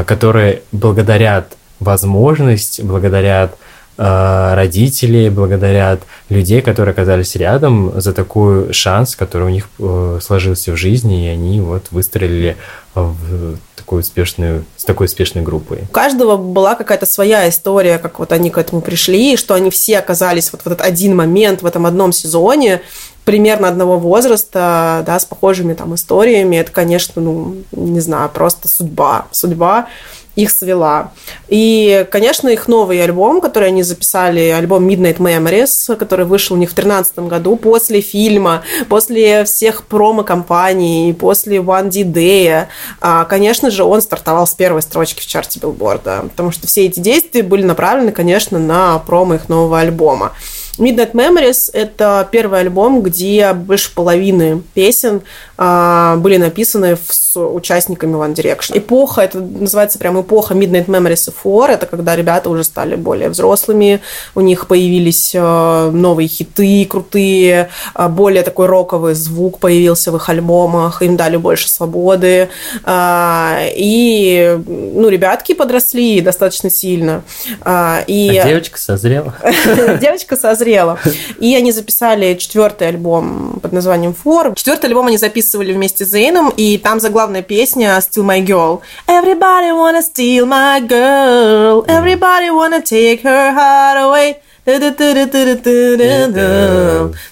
[0.06, 9.48] которые благодарят возможность, благодарят Э, родителей, благодарят людей, которые оказались рядом за такой шанс, который
[9.48, 12.58] у них э, сложился в жизни, и они вот выстрелили
[12.94, 15.80] в такую успешную, с такой успешной группой.
[15.84, 20.00] У каждого была какая-то своя история, как вот они к этому пришли, что они все
[20.00, 22.82] оказались вот в этот один момент в этом одном сезоне,
[23.26, 26.56] примерно одного возраста, да, с похожими там историями.
[26.56, 29.28] Это, конечно, ну, не знаю, просто судьба.
[29.32, 29.88] Судьба
[30.36, 31.12] их свела.
[31.48, 36.72] И, конечно, их новый альбом, который они записали, альбом Midnight Memories, который вышел у них
[36.72, 42.66] в 2013 году, после фильма, после всех промо-компаний, после One D Day,
[43.02, 47.00] а, конечно же, он стартовал с первой строчки в чарте билборда, потому что все эти
[47.00, 50.34] действия были направлены, конечно, на промо их нового альбома.
[50.78, 55.22] Midnight Memories– это первый альбом, где больше половины песен
[55.58, 58.78] были написаны с участниками One Direction.
[58.78, 64.02] Эпоха, это называется прям эпоха Midnight Memories Four, это когда ребята уже стали более взрослыми,
[64.36, 70.30] у них появились а, новые хиты крутые, а, более такой роковый звук появился в их
[70.30, 72.50] альбомах, им дали больше свободы,
[72.84, 77.24] а, и, ну, ребятки подросли достаточно сильно.
[77.62, 78.38] А, и...
[78.38, 79.34] А девочка созрела.
[80.02, 81.00] Девочка созрела.
[81.40, 84.56] И они записали четвертый альбом под названием Four.
[84.56, 88.82] Четвертый альбом они записывали записывали вместе с Зейном, и там заглавная песня «Steal My Girl».
[89.08, 94.38] Everybody wanna steal my girl, everybody wanna take her heart away.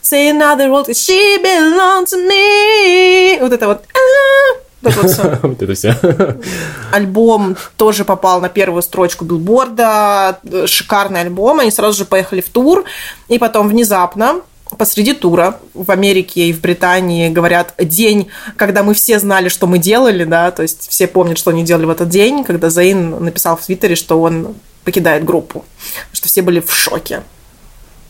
[0.03, 3.39] Say another word, she belongs to me.
[3.41, 3.83] Вот это вот.
[4.83, 5.39] Вот, вот, все.
[5.41, 5.95] вот это все.
[6.91, 10.37] Альбом тоже попал на первую строчку билборда.
[10.67, 11.61] Шикарный альбом.
[11.61, 12.83] Они сразу же поехали в тур.
[13.29, 14.41] И потом внезапно
[14.77, 19.77] посреди тура в Америке и в Британии говорят день, когда мы все знали, что мы
[19.77, 23.57] делали, да, то есть все помнят, что они делали в этот день, когда Зейн написал
[23.57, 25.65] в Твиттере, что он покидает группу,
[26.11, 27.23] что все были в шоке.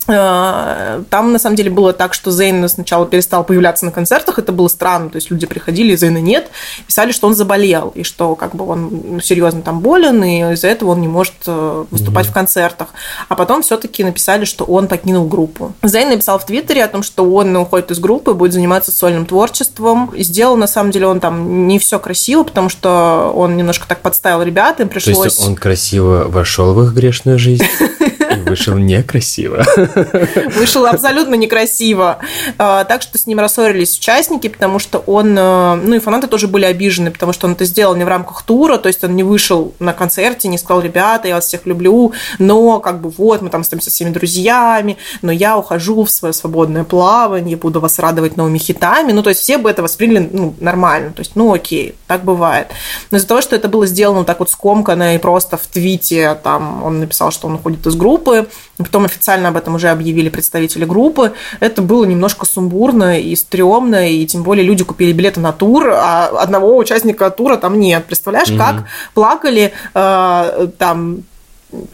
[0.07, 4.51] Э, там, на самом деле, было так, что Зейн сначала перестал появляться на концертах, это
[4.51, 6.49] было странно, то есть люди приходили, Зейна нет,
[6.87, 10.67] писали, что он заболел, и что как бы он ну, серьезно там болен, и из-за
[10.67, 12.29] этого он не может э, выступать mm-hmm.
[12.29, 12.87] в концертах.
[13.29, 15.73] А потом все-таки написали, что он покинул группу.
[15.83, 20.11] Зейн написал в Твиттере о том, что он уходит из группы, будет заниматься сольным творчеством.
[20.15, 24.01] И сделал, на самом деле, он там не все красиво, потому что он немножко так
[24.01, 25.17] подставил ребят, им пришлось...
[25.17, 27.65] То есть он красиво вошел в их грешную жизнь?
[28.45, 29.63] Вышел некрасиво.
[30.55, 32.19] Вышел абсолютно некрасиво.
[32.57, 35.37] А, так что с ним рассорились участники, потому что он...
[35.37, 38.43] Э, ну и фанаты тоже были обижены, потому что он это сделал не в рамках
[38.43, 42.13] тура, то есть он не вышел на концерте, не сказал, ребята, я вас всех люблю,
[42.39, 46.33] но как бы вот, мы там остаемся со всеми друзьями, но я ухожу в свое
[46.33, 49.11] свободное плавание, буду вас радовать новыми хитами.
[49.11, 51.11] Ну, то есть все бы это восприняли ну, нормально.
[51.11, 52.67] То есть, ну, окей, так бывает.
[53.11, 56.83] Но из-за того, что это было сделано так вот скомканно и просто в твите, там
[56.83, 60.85] он написал, что он уходит из группы, группы, потом официально об этом уже объявили представители
[60.85, 61.33] группы.
[61.59, 66.27] Это было немножко сумбурно и стрёмно, и тем более люди купили билеты на тур, а
[66.27, 68.05] одного участника тура там нет.
[68.05, 68.57] Представляешь, угу.
[68.57, 71.23] как плакали э, там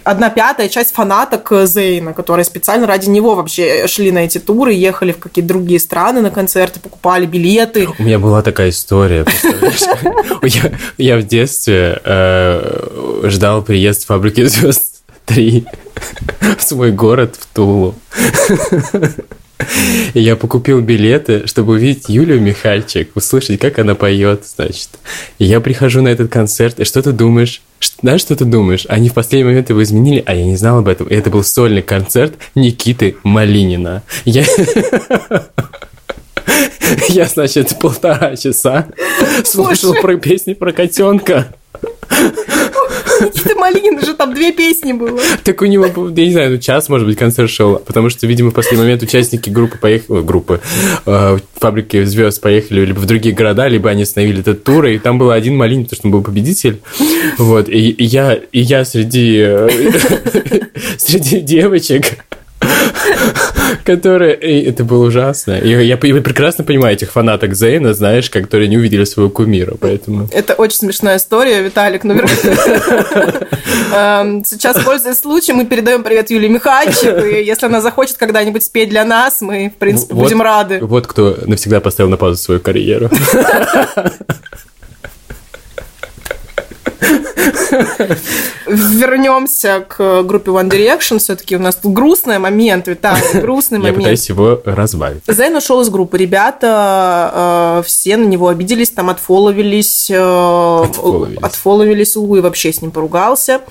[0.03, 5.13] одна пятая часть фанаток Зейна, которые специально ради него вообще шли на эти туры, ехали
[5.13, 7.87] в какие-то другие страны на концерты, покупали билеты.
[7.97, 9.25] У меня была такая история,
[10.97, 14.88] Я в детстве э, ждал приезд фабрики звезд
[15.29, 15.65] 3
[16.57, 17.95] в свой город, в Тулу.
[20.13, 24.89] И я покупил билеты, чтобы увидеть Юлию Михальчик, услышать, как она поет, значит.
[25.37, 27.61] И я прихожу на этот концерт, и что ты думаешь?
[28.01, 28.85] Знаешь, что ты думаешь?
[28.89, 31.07] Они в последний момент его изменили, а я не знал об этом.
[31.07, 34.01] И это был сольный концерт Никиты Малинина.
[34.25, 34.45] Я...
[37.09, 38.87] Я, значит, полтора часа
[39.43, 41.53] слушал про песни про котенка.
[43.21, 45.19] Никита Малинин же там две песни было.
[45.43, 48.51] Так у него, я не знаю, ну час, может быть, концерт шел, потому что, видимо,
[48.51, 50.61] в последний момент участники группы поехали, группы,
[51.05, 55.17] э, фабрики звезд поехали либо в другие города, либо они остановили этот тур, и там
[55.17, 56.81] был один Малинин, потому что он был победитель.
[57.37, 59.69] Вот, и, и я, и я среди, э,
[60.97, 62.25] среди девочек
[63.83, 64.33] Которые...
[64.33, 65.53] Это было ужасно.
[65.53, 70.27] Я, я, прекрасно понимаю этих фанаток Зейна, знаешь, которые не увидели своего кумира, поэтому...
[70.31, 72.03] Это очень смешная история, Виталик.
[72.03, 72.15] Ну,
[74.45, 79.05] сейчас, пользуясь случаем, мы передаем привет Юлии Михальчик, и если она захочет когда-нибудь спеть для
[79.05, 80.79] нас, мы, в принципе, будем рады.
[80.81, 83.09] Вот кто навсегда поставил на паузу свою карьеру.
[88.65, 91.19] Вернемся к группе One Direction.
[91.19, 93.97] Все-таки у нас тут грустный момент, Виталий, грустный момент.
[93.97, 95.23] Я пытаюсь его разбавить.
[95.27, 96.17] Зейн ушел из группы.
[96.17, 100.85] Ребята э, все на него обиделись, там отфоловились, э,
[101.41, 102.15] отфоловились.
[102.15, 103.61] Луи вообще с ним поругался.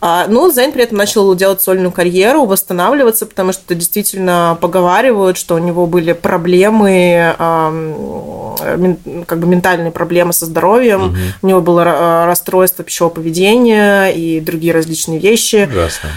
[0.00, 5.56] А, но Зейн при этом начал делать сольную карьеру, восстанавливаться, потому что действительно поговаривают, что
[5.56, 13.12] у него были проблемы, как бы ментальные проблемы со здоровьем, у него было расстройство пищевого
[13.12, 15.68] поведения и другие различные вещи.
[15.70, 16.10] Ужасно.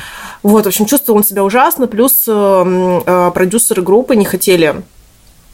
[0.43, 4.81] Вот, в общем, чувствовал он себя ужасно, плюс э, э, продюсеры группы не хотели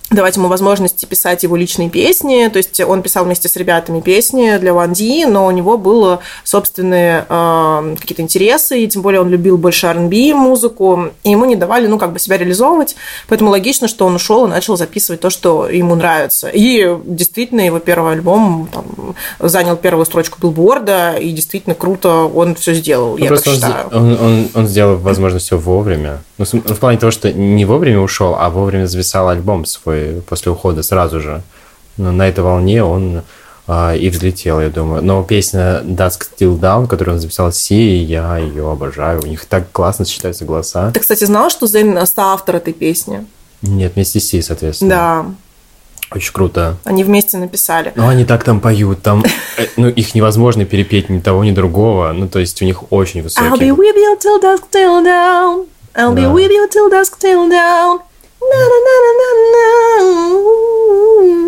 [0.09, 2.47] давать ему возможности писать его личные песни.
[2.47, 6.19] То есть он писал вместе с ребятами песни для One D, но у него были
[6.43, 11.55] собственные э, какие-то интересы, и тем более он любил больше R&B музыку, и ему не
[11.55, 12.95] давали, ну, как бы себя реализовывать.
[13.27, 16.49] Поэтому логично, что он ушел и начал записывать то, что ему нравится.
[16.49, 22.73] И действительно его первый альбом там, занял первую строчку билборда, и действительно круто он все
[22.73, 23.87] сделал, ну, я так считаю.
[23.91, 26.21] Он, он, он сделал, возможно, все вовремя.
[26.37, 30.83] Ну, в плане того, что не вовремя ушел, а вовремя зависал альбом свой после ухода
[30.83, 31.41] сразу же.
[31.97, 33.23] Но на этой волне он
[33.67, 35.03] а, и взлетел, я думаю.
[35.03, 39.21] Но песня Dusk Still Down, которую он записал Си, я ее обожаю.
[39.23, 40.91] У них так классно сочетаются голоса.
[40.91, 43.25] Ты, кстати, знал, что Зейн автор этой песни?
[43.61, 44.89] Нет, вместе с Си, соответственно.
[44.89, 45.25] Да.
[46.15, 46.77] Очень круто.
[46.85, 47.91] Они вместе написали.
[47.95, 49.25] Ну, они так там поют, там,
[49.57, 52.13] э, ну, их невозможно перепеть ни того, ни другого.
[52.13, 53.45] Ну, то есть у них очень высокий.
[53.45, 55.65] I'll be with you till dusk till down.
[55.95, 57.99] I'll be with you till dusk till down.
[58.41, 61.46] Na na na na na na.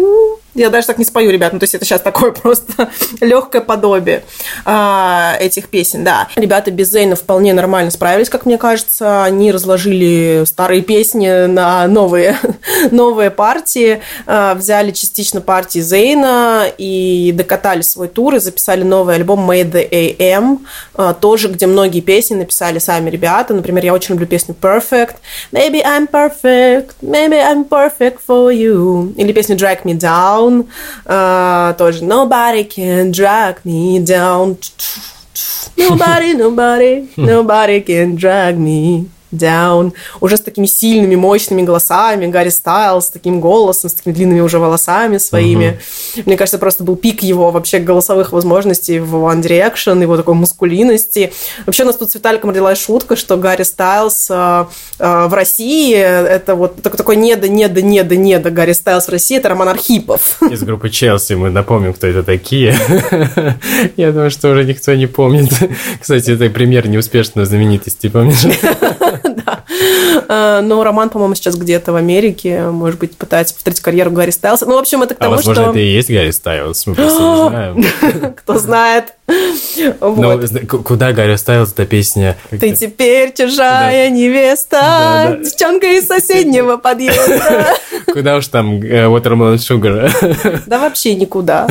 [0.60, 1.54] Я даже так не спою, ребят.
[1.54, 2.90] Ну, то есть это сейчас такое просто
[3.22, 4.24] легкое подобие
[4.66, 6.28] а, этих песен, да.
[6.36, 9.24] Ребята без Зейна вполне нормально справились, как мне кажется.
[9.24, 12.38] Они разложили старые песни на новые,
[12.92, 19.50] новые партии, а, взяли частично партии Зейна и докатали свой тур и записали новый альбом
[19.50, 20.60] Made the AM,
[20.94, 23.54] а, тоже, где многие песни написали сами ребята.
[23.54, 25.16] Например, я очень люблю песню Perfect.
[25.54, 29.14] Maybe I'm perfect, maybe I'm perfect for you.
[29.16, 30.67] Или песню Drag Me Down Down,
[31.07, 34.57] uh, тоже Nobody can drag me down.
[35.77, 43.06] Nobody, nobody, nobody can drag me Down, уже с такими сильными, мощными голосами, Гарри Стайлз
[43.06, 45.80] с таким голосом, с такими длинными уже волосами своими.
[46.16, 46.24] Uh-huh.
[46.26, 51.32] Мне кажется, просто был пик его вообще голосовых возможностей в One Direction, его такой мускулинности.
[51.66, 54.66] Вообще у нас тут с Виталиком родилась шутка, что Гарри Стайлз э,
[55.00, 59.50] э, в России, это вот такой, недо, недо, недо, недо Гарри Стайлз в России, это
[59.50, 60.42] Роман Архипов.
[60.50, 62.76] Из группы Челси мы напомним, кто это такие.
[63.98, 65.52] Я думаю, что уже никто не помнит.
[66.00, 68.46] Кстати, это пример неуспешной знаменитости, помнишь?
[69.46, 69.64] да.
[70.28, 74.66] Э, но Роман, по-моему, сейчас где-то в Америке, может быть, пытается повторить карьеру Гарри Стайлса.
[74.66, 75.72] Ну, в общем, это к а тому, а, возможно, что...
[75.72, 78.34] это и есть Гарри Стайлс, мы просто не знаем.
[78.38, 79.14] Кто знает.
[80.00, 80.40] Но
[80.84, 82.38] куда Гарри Стайлс эта песня?
[82.50, 87.76] Ты теперь чужая невеста, девчонка из соседнего подъезда.
[88.12, 90.62] Куда уж там э, Watermelon Sugar?
[90.66, 91.68] Да вообще никуда.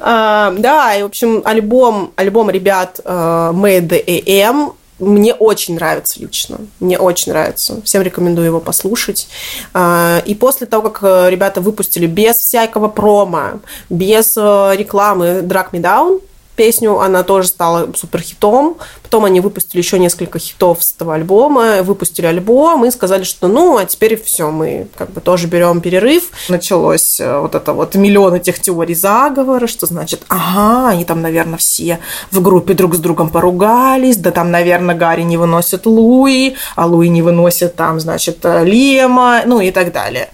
[0.00, 6.58] А, да, и, в общем, альбом, альбом ребят э, Made AM мне очень нравится лично.
[6.80, 7.80] Мне очень нравится.
[7.82, 9.28] Всем рекомендую его послушать.
[9.74, 15.70] А, и после того, как э, ребята выпустили без всякого промо, без э, рекламы Drag
[15.72, 16.22] Me Down,
[16.56, 18.78] песню, она тоже стала супер хитом.
[19.06, 23.76] Потом они выпустили еще несколько хитов с этого альбома, выпустили альбом и сказали, что ну,
[23.76, 26.30] а теперь все, мы как бы тоже берем перерыв.
[26.48, 31.56] Началось э, вот это вот миллион этих теорий заговора, что значит, ага, они там, наверное,
[31.56, 32.00] все
[32.32, 37.08] в группе друг с другом поругались, да там, наверное, Гарри не выносит Луи, а Луи
[37.08, 40.30] не выносит там, значит, Лема, ну и так далее.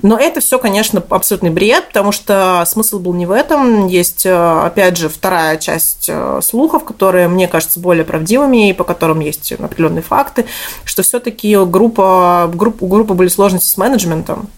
[0.00, 3.86] Но это все, конечно, абсолютный бред, потому что смысл был не в этом.
[3.86, 8.84] Есть, э, опять же, вторая часть э, слухов, которые, мне кажется, более правдивыми и по
[8.84, 10.46] которым есть определенные факты,
[10.84, 14.48] что все-таки группа, группа, у группы были сложности с менеджментом,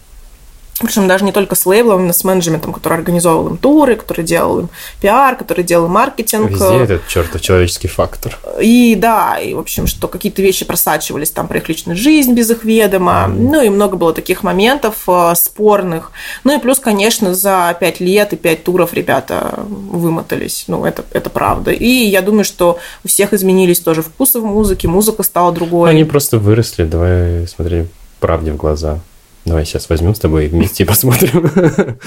[0.85, 4.59] причем даже не только с лейблом, но с менеджментом, который организовывал им туры, который делал
[4.59, 4.69] им
[5.01, 6.51] пиар, который делал маркетинг.
[6.51, 8.37] Везде этот чертов человеческий фактор.
[8.61, 12.51] И да, и, в общем, что какие-то вещи просачивались там про их личную жизнь без
[12.51, 13.25] их ведома.
[13.27, 13.49] Mm.
[13.49, 16.11] Ну, и много было таких моментов э, спорных.
[16.43, 20.65] Ну, и плюс, конечно, за пять лет и пять туров ребята вымотались.
[20.67, 21.71] Ну, это, это правда.
[21.71, 25.89] И я думаю, что у всех изменились тоже вкусы в музыке, музыка стала другой.
[25.89, 27.87] Они просто выросли, давай смотри
[28.19, 28.99] правде в глаза.
[29.47, 31.97] Давай сейчас возьмем с тобой вместе и посмотрим.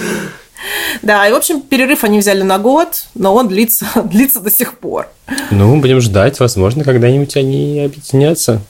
[1.00, 4.74] Да, и, в общем, перерыв они взяли на год, но он длится, длится до сих
[4.74, 5.08] пор.
[5.50, 8.60] Ну, будем ждать, возможно, когда-нибудь они объединятся.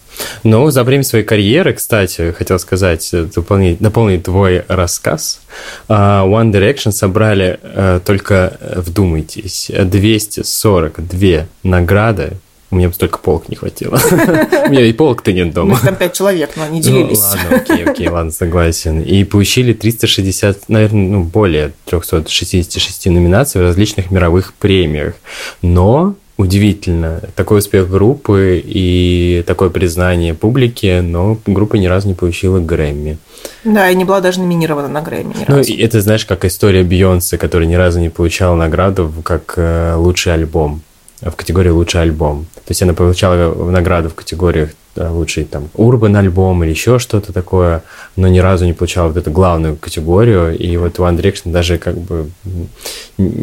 [0.45, 5.41] Но за время своей карьеры, кстати, хотел сказать, дополнить, дополнить твой рассказ.
[5.89, 12.35] А, One Direction собрали, э, только вдумайтесь, 242 награды
[12.71, 13.99] у меня бы столько полок не хватило.
[14.67, 15.79] У меня и полок-то нет дома.
[15.83, 17.19] там пять человек, но они делились.
[17.19, 19.01] ладно, окей, окей, ладно, согласен.
[19.01, 25.15] И получили 360, наверное, ну, более 366 номинаций в различных мировых премиях.
[25.63, 27.21] Но удивительно.
[27.35, 33.19] Такой успех группы и такое признание публики, но группа ни разу не получила Грэмми.
[33.65, 35.75] Да, и не была даже номинирована на Грэмми ни ну, разу.
[35.77, 40.83] это, знаешь, как история Бейонсе, которая ни разу не получала награду как э, лучший альбом
[41.23, 42.47] в категории лучший альбом.
[42.55, 44.71] То есть она получала награду в категориях
[45.11, 47.83] лучший там урбан альбом или еще что-то такое,
[48.17, 50.57] но ни разу не получала вот эту главную категорию.
[50.59, 52.31] И вот One Direction даже как бы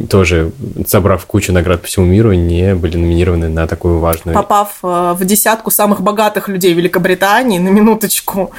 [0.10, 0.52] тоже,
[0.88, 4.36] собрав кучу наград по всему миру, не были номинированы на такую важную...
[4.36, 8.52] Попав э, в десятку самых богатых людей Великобритании, на минуточку,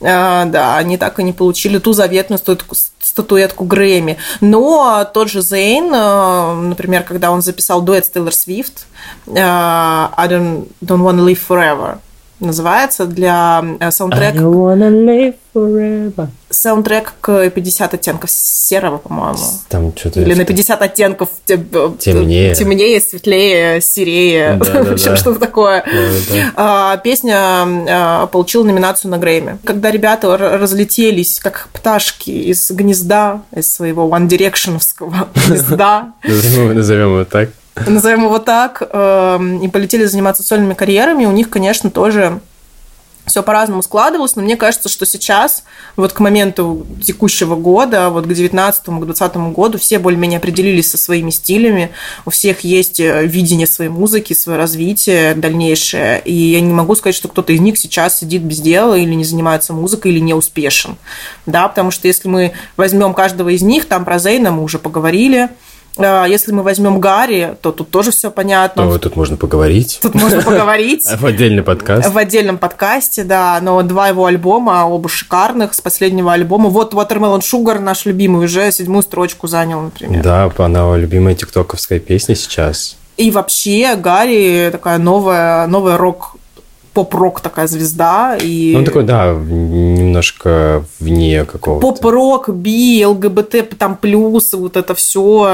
[0.00, 0.04] э,
[0.46, 2.40] да, они так и не получили ту заветную
[3.00, 4.16] статуэтку, Грэмми.
[4.40, 8.86] Но тот же Зейн, э, например, когда он записал дуэт с Тейлор Свифт,
[9.26, 11.98] I don't, don't wanna live forever,
[12.40, 14.40] называется для э, саундтрека.
[16.50, 19.38] Саундтрек к 50 оттенков серого, по-моему.
[19.68, 20.20] Там что-то...
[20.20, 25.16] Или на 50 оттенков темнее, темнее светлее, серее, да, да, да.
[25.16, 25.84] что-то такое.
[25.84, 26.96] Да, да.
[26.98, 29.58] Песня а, получила номинацию на Грэмми.
[29.64, 36.12] Когда ребята разлетелись, как пташки из гнезда, из своего One Directionовского гнезда.
[36.24, 41.90] Назовем его так назовем его так, эм, и полетели заниматься сольными карьерами, у них, конечно,
[41.90, 42.40] тоже
[43.26, 45.64] все по-разному складывалось, но мне кажется, что сейчас,
[45.96, 50.98] вот к моменту текущего года, вот к 19 к 20 году, все более-менее определились со
[50.98, 51.90] своими стилями,
[52.26, 57.14] у всех есть э, видение своей музыки, свое развитие дальнейшее, и я не могу сказать,
[57.14, 60.96] что кто-то из них сейчас сидит без дела или не занимается музыкой, или не успешен,
[61.46, 65.44] да, потому что если мы возьмем каждого из них, там про Зейна мы уже поговорили,
[65.44, 65.48] а,
[65.96, 68.84] если мы возьмем Гарри, то тут тоже все понятно.
[68.84, 69.98] Ну, тут можно поговорить.
[70.02, 71.06] Тут можно поговорить.
[71.20, 72.10] В отдельный подкаст.
[72.10, 73.58] В отдельном подкасте, да.
[73.62, 76.68] Но два его альбома, оба шикарных, с последнего альбома.
[76.68, 80.22] Вот Watermelon Sugar, наш любимый, уже седьмую строчку занял, например.
[80.22, 82.96] Да, она любимая тиктоковская песня сейчас.
[83.16, 86.36] И вообще Гарри такая новая, новая рок
[86.94, 88.38] поп-рок такая звезда.
[88.40, 88.72] И...
[88.76, 91.86] Ну, такой, да, немножко вне какого-то.
[91.86, 95.44] Поп-рок, би, ЛГБТ, там плюсы, вот это все,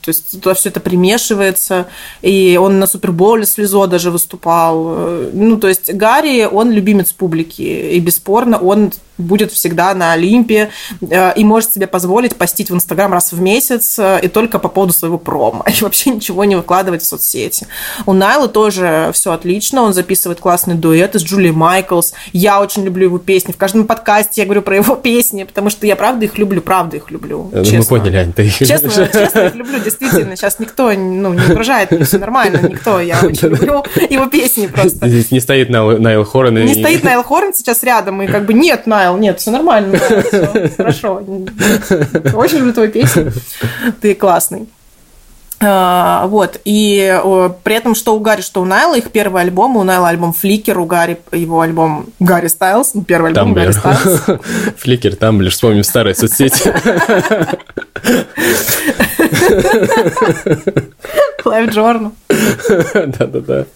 [0.00, 1.86] то есть туда все это примешивается.
[2.22, 4.96] И он на Суперболе слезо даже выступал.
[5.32, 7.62] Ну, то есть Гарри, он любимец публики.
[7.62, 8.90] И бесспорно, он
[9.20, 13.98] будет всегда на Олимпе э, и может себе позволить постить в Инстаграм раз в месяц
[13.98, 15.64] э, и только по поводу своего промо.
[15.80, 17.66] И вообще ничего не выкладывать в соцсети.
[18.06, 19.82] У Найла тоже все отлично.
[19.82, 22.12] Он записывает классный дуэт с Джулией Майклс.
[22.32, 23.52] Я очень люблю его песни.
[23.52, 26.96] В каждом подкасте я говорю про его песни, потому что я правда их люблю, правда
[26.96, 27.50] их люблю.
[27.52, 30.36] Ну, мы поняли, Ань, ты их честно, честно их люблю, действительно.
[30.36, 33.00] Сейчас никто ну, не угрожает все нормально, никто.
[33.00, 35.08] Я очень люблю его песни просто.
[35.08, 36.54] Здесь не стоит Найл Хорн.
[36.64, 39.98] Не стоит Найл Хорн сейчас рядом, и как бы нет, Найл, Найл, нет, все нормально,
[39.98, 41.22] все хорошо.
[42.34, 43.32] Очень люблю твою песню.
[44.00, 44.68] Ты классный.
[45.62, 47.20] А, вот, и
[47.64, 50.78] при этом, что у Гарри, что у Найла, их первый альбом, у Найла альбом Фликер,
[50.78, 54.22] у Гарри его альбом Гарри Стайлз, ну, первый альбом Гарри Стайлз.
[54.78, 56.62] Flickr, Tumblr, вспомним старые соцсети.
[61.44, 62.12] LiveJournal.
[62.68, 63.66] Да-да-да.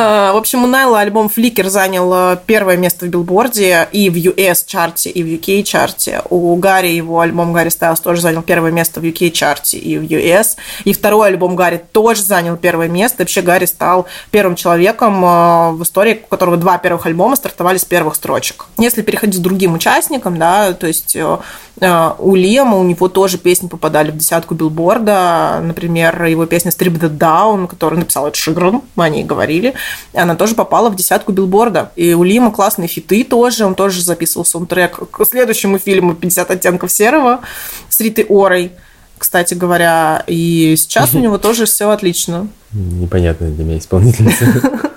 [0.00, 4.14] А, в общем, у Найла альбом Flicker занял э, первое место в билборде и в
[4.14, 6.22] US-чарте, и в UK-чарте.
[6.30, 10.56] У Гарри его альбом Harry Styles тоже занял первое место в UK-чарте и в US.
[10.84, 13.16] И второй альбом Гарри тоже занял первое место.
[13.24, 17.84] Вообще Гарри стал первым человеком э, в истории, у которого два первых альбома стартовали с
[17.84, 18.66] первых строчек.
[18.78, 21.38] Если переходить к другим участникам, да, то есть э,
[21.80, 25.60] у Лема у него тоже песни попадали в десятку билборда.
[25.62, 29.74] Например, его песня Strip the Down, которую написал Эд Шигрон, мы о ней говорили.
[30.12, 31.92] Она тоже попала в десятку билборда.
[31.96, 36.90] И у Лима классные фиты тоже, он тоже записывал саундтрек к следующему фильму «50 оттенков
[36.90, 37.40] серого»
[37.88, 38.72] с Ритой Орой
[39.18, 42.48] кстати говоря, и сейчас у него тоже все отлично.
[42.72, 44.46] Непонятная для меня исполнительница.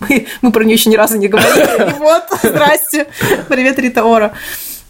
[0.00, 1.90] Мы, мы про нее еще ни разу не говорили.
[1.96, 3.06] И вот, здрасте.
[3.48, 4.32] Привет, Рита Ора.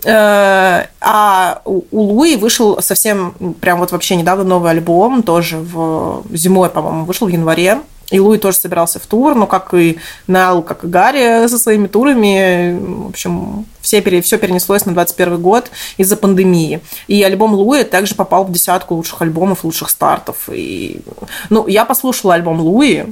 [0.06, 6.70] Э, а у Луи вышел совсем, прям вот вообще недавно новый альбом, тоже в зимой,
[6.70, 7.80] по-моему, вышел в январе.
[8.12, 11.86] И Луи тоже собирался в тур, но как и Нал, как и Гарри со своими
[11.88, 16.80] турами, в общем, все, все перенеслось на 21 год из-за пандемии.
[17.08, 20.48] И альбом Луи также попал в десятку лучших альбомов, лучших стартов.
[20.52, 21.00] И,
[21.50, 23.06] ну, я послушала альбом Луи,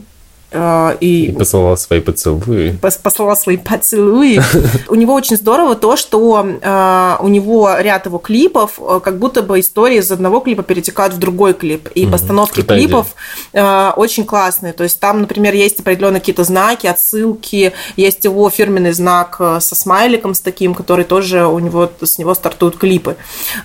[0.53, 2.77] Э, и послала свои поцелуи.
[3.03, 4.41] Послала свои поцелуи.
[4.89, 9.43] У него очень здорово то, что э, у него ряд его клипов, э, как будто
[9.43, 11.89] бы истории из одного клипа перетекают в другой клип.
[11.95, 13.15] И постановки клипов
[13.53, 14.73] очень классные.
[14.73, 20.35] То есть там, например, есть определенные какие-то знаки, отсылки, есть его фирменный знак со смайликом
[20.35, 23.17] с таким, который тоже у него, с него стартуют клипы.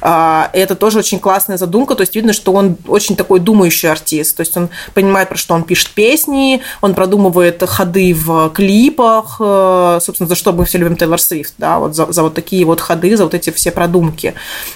[0.02, 1.96] Это тоже очень классная задумка.
[1.96, 4.36] То есть видно, что он очень такой думающий артист.
[4.36, 10.00] То есть он понимает, про что он пишет песни, он продумывает ходы в клипах, э,
[10.02, 12.82] собственно, за что мы все любим Тейлор Свифт, да, вот за, за вот такие вот
[12.82, 14.34] ходы, за вот эти все продумки.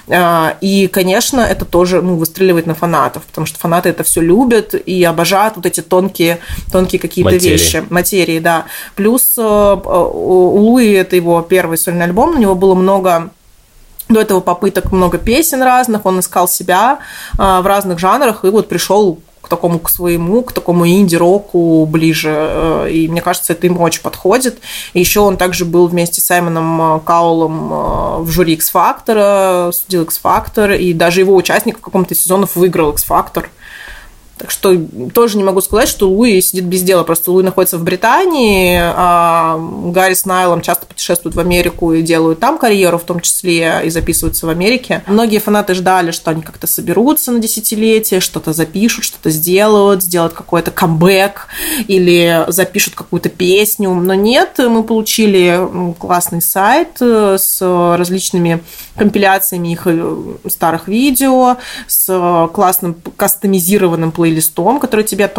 [0.08, 4.74] Э, и, конечно, это тоже ну, выстреливает на фанатов, потому что фанаты это все любят
[4.74, 6.40] и обожают вот эти тонкие,
[6.72, 8.66] тонкие какие-то вещи, материи, да.
[8.96, 13.30] Плюс э, у Луи это его первый сольный альбом, у него было много
[14.08, 16.98] до этого попыток много песен разных, он искал себя
[17.34, 22.34] в разных жанрах, и вот пришел к такому, к своему, к такому инди-року ближе.
[22.34, 24.60] Э, и мне кажется, это ему очень подходит.
[24.94, 30.04] И еще он также был вместе с Саймоном э, Каулом э, в жюри X-Factor, судил
[30.04, 33.46] X-Factor, и даже его участник в каком-то сезонов выиграл X-Factor.
[34.40, 34.74] Так что
[35.14, 37.04] тоже не могу сказать, что Луи сидит без дела.
[37.04, 39.60] Просто Луи находится в Британии, а
[39.92, 43.90] Гарри с Найлом часто путешествуют в Америку и делают там карьеру, в том числе и
[43.90, 45.04] записываются в Америке.
[45.08, 50.72] Многие фанаты ждали, что они как-то соберутся на десятилетие, что-то запишут, что-то сделают, сделают какой-то
[50.72, 51.48] камбэк
[51.90, 53.94] или запишут какую-то песню.
[53.94, 55.60] Но нет, мы получили
[56.00, 57.60] классный сайт э, с
[57.98, 58.64] различными
[58.96, 60.16] компиляциями их э,
[60.48, 65.32] старых видео, с классным кастомизированным плейлистом плейлистом, который тебе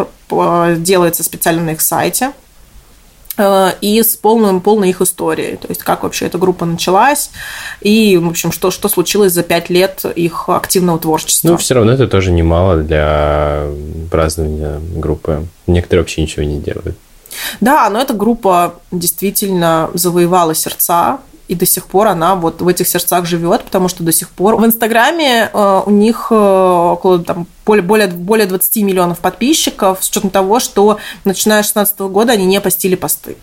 [0.77, 2.31] делается специально на их сайте
[3.37, 7.31] э, и с полным, полной их историей, то есть как вообще эта группа началась
[7.79, 11.49] и, в общем, что, что случилось за пять лет их активного творчества.
[11.49, 13.67] Ну, все равно это тоже немало для
[14.09, 15.47] празднования группы.
[15.67, 16.97] Некоторые вообще ничего не делают.
[17.61, 21.19] Да, но эта группа действительно завоевала сердца
[21.51, 24.55] и до сих пор она вот в этих сердцах живет, потому что до сих пор
[24.55, 30.09] в Инстаграме э, у них э, около там, более, более, более 20 миллионов подписчиков, с
[30.09, 33.35] учетом того, что начиная с 2016 года они не постили посты.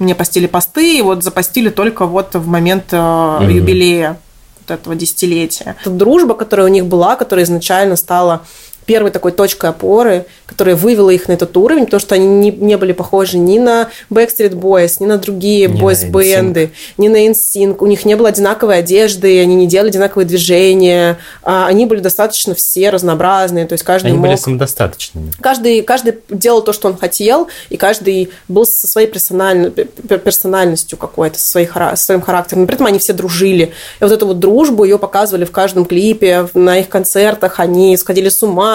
[0.00, 3.52] Не постили посты, и вот запостили только вот в момент mm-hmm.
[3.52, 4.18] юбилея
[4.58, 5.76] вот этого десятилетия.
[5.82, 8.42] Это дружба, которая у них была, которая изначально стала
[8.86, 12.76] первой такой точкой опоры, которая вывела их на этот уровень, потому что они не, не
[12.76, 17.76] были похожи ни на Backstreet Boys, ни на другие бойс-бенды, ни на NSYNC.
[17.80, 21.18] У них не было одинаковой одежды, они не делали одинаковые движения.
[21.42, 24.26] А они были достаточно все разнообразные, то есть каждый Они мог...
[24.28, 25.32] были самодостаточными.
[25.40, 31.38] Каждый, каждый делал то, что он хотел, и каждый был со своей персональной, персональностью какой-то,
[31.38, 32.62] со, своей, со своим характером.
[32.62, 33.72] Но при этом они все дружили.
[34.00, 38.28] И вот эту вот дружбу ее показывали в каждом клипе, на их концертах, они сходили
[38.28, 38.73] с ума,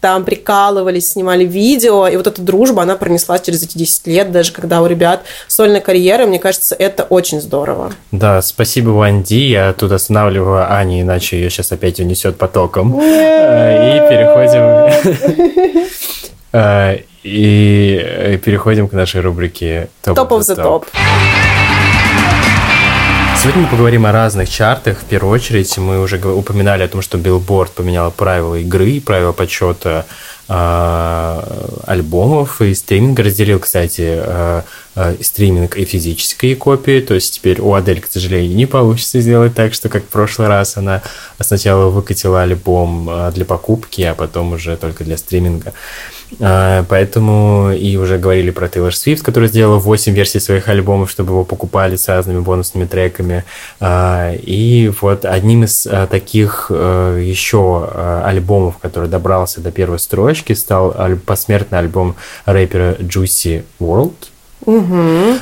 [0.00, 4.52] там прикалывались, снимали видео, и вот эта дружба, она пронеслась через эти 10 лет, даже
[4.52, 7.92] когда у ребят сольная карьера, мне кажется, это очень здорово.
[8.12, 12.98] Да, спасибо, Ванди, я тут останавливаю Ани, иначе ее сейчас опять унесет потоком.
[13.00, 15.40] Э, и переходим...
[16.52, 20.86] Э, и переходим к нашей рубрике Top, top of the Top.
[23.40, 24.98] Сегодня мы поговорим о разных чартах.
[24.98, 30.04] В первую очередь мы уже упоминали о том, что Billboard поменяла правила игры, правила подсчета
[31.86, 34.62] альбомов и стриминг разделил, кстати, э,
[34.96, 37.00] э, стриминг и физические копии.
[37.00, 40.48] То есть теперь у Адель, к сожалению, не получится сделать так, что как в прошлый
[40.48, 41.02] раз она
[41.38, 45.72] сначала выкатила альбом для покупки, а потом уже только для стриминга.
[46.38, 51.32] А, поэтому и уже говорили про Тейлор Свифт, которая сделала 8 версий своих альбомов, чтобы
[51.32, 53.44] его покупали с разными бонусными треками.
[53.80, 57.88] А, и вот одним из а, таких еще
[58.24, 60.94] альбомов, который добрался до первой строчки, стал
[61.26, 62.16] посмертный альбом
[62.46, 64.14] рэпера Juicy World.
[64.66, 65.38] Угу.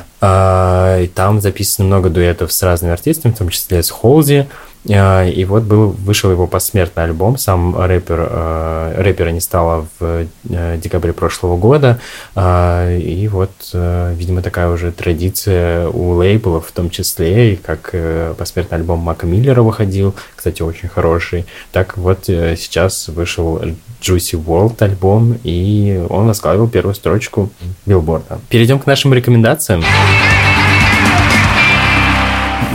[1.03, 4.49] И там записано много дуэтов с разными артистами, в том числе с Холзи.
[4.89, 7.37] Э, и вот был, вышел его посмертный альбом.
[7.39, 12.01] Сам рэпер, э, рэпера не стало в декабре прошлого года.
[12.37, 17.95] И вот, видимо, такая уже традиция у лейблов в том числе, и как
[18.37, 21.47] посмертный альбом Мака Миллера выходил, кстати, очень хороший.
[21.73, 23.61] Так вот сейчас вышел
[24.01, 27.51] Juicy World альбом, и он возглавил первую строчку
[27.87, 28.39] билборда.
[28.49, 29.83] Перейдем к нашим рекомендациям.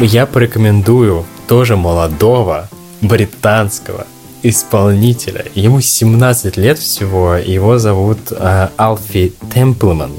[0.01, 2.67] Я порекомендую тоже молодого
[3.01, 4.07] британского
[4.41, 5.45] исполнителя.
[5.55, 10.11] Ему 17 лет всего, его зовут э, Алфи Темплман.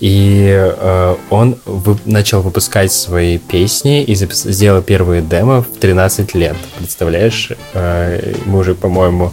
[0.00, 6.34] И э, он вы, начал выпускать свои песни и запис- сделал первые демо в 13
[6.34, 6.56] лет.
[6.78, 7.50] Представляешь?
[7.74, 9.32] Э, мы уже, по-моему,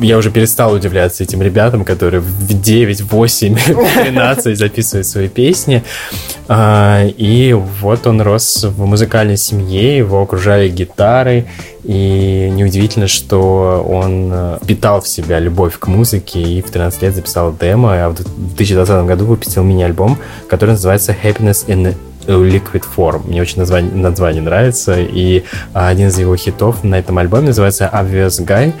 [0.00, 3.56] я уже перестал удивляться этим ребятам, которые в 9, 8,
[4.04, 5.82] 13 записывают свои песни.
[6.48, 11.46] Э, и вот он рос в музыкальной семье, его окружали гитары,
[11.84, 17.14] и неудивительно, что он э, впитал в себя любовь к музыке и в 13 лет
[17.14, 21.94] записал демо, а в 2020 году выпустил мини-альбом, который называется Happiness in
[22.26, 23.26] Liquid Form.
[23.26, 24.96] Мне очень название, название нравится.
[24.98, 28.72] И один из его хитов на этом альбоме называется Obvious Guy.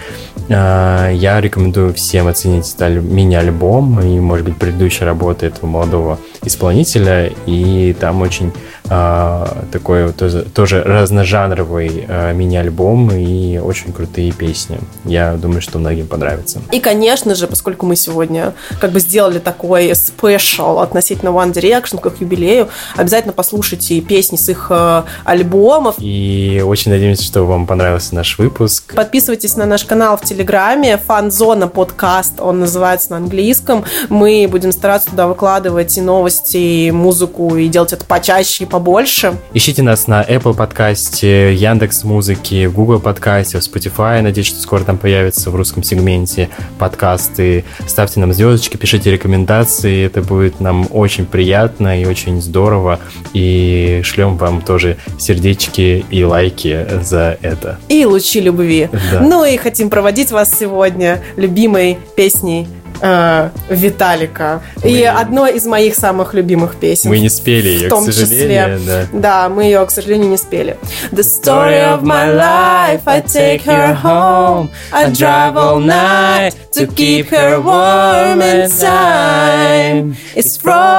[0.50, 7.32] А, я рекомендую всем оценить этот мини-альбом и, может быть, предыдущие работы этого молодого исполнителя.
[7.46, 8.52] И там очень
[8.92, 14.80] а, такой тоже, тоже разножанровый а, мини-альбом и очень крутые песни.
[15.04, 16.60] Я думаю, что многим понравится.
[16.72, 22.20] И, конечно же, поскольку мы сегодня как бы сделали такой спешл относительно One Direction, как
[22.20, 25.94] юбилею, обязательно послушайте песни с их э, альбомов.
[25.98, 28.94] И очень надеемся, что вам понравился наш выпуск.
[28.96, 33.84] Подписывайтесь на наш канал в Телеграме, фан-зона подкаст, он называется на английском.
[34.08, 38.79] Мы будем стараться туда выкладывать и новости, и музыку, и делать это почаще и по
[38.80, 39.34] побольше.
[39.52, 44.22] Ищите нас на Apple подкасте, Яндекс Музыки, Google подкасте, в Spotify.
[44.22, 46.48] Надеюсь, что скоро там появится в русском сегменте
[46.78, 47.66] подкасты.
[47.86, 50.06] Ставьте нам звездочки, пишите рекомендации.
[50.06, 53.00] Это будет нам очень приятно и очень здорово.
[53.34, 57.78] И шлем вам тоже сердечки и лайки за это.
[57.90, 58.88] И лучи любви.
[59.12, 59.20] Да.
[59.20, 62.66] Ну и хотим проводить вас сегодня любимой песней
[63.00, 64.62] э, Виталика.
[64.82, 64.90] Мы...
[64.90, 67.10] И одной из моих самых любимых песен.
[67.10, 68.78] Мы не спели ее, в том к сожалению.
[68.78, 69.06] Числе.
[69.12, 69.18] Да.
[69.20, 70.76] да, мы ее, к сожалению, не спели.
[71.12, 74.70] The story of my life, I take her home.
[74.92, 80.16] I drive all night to keep her warm inside.
[80.34, 80.90] It's frozen.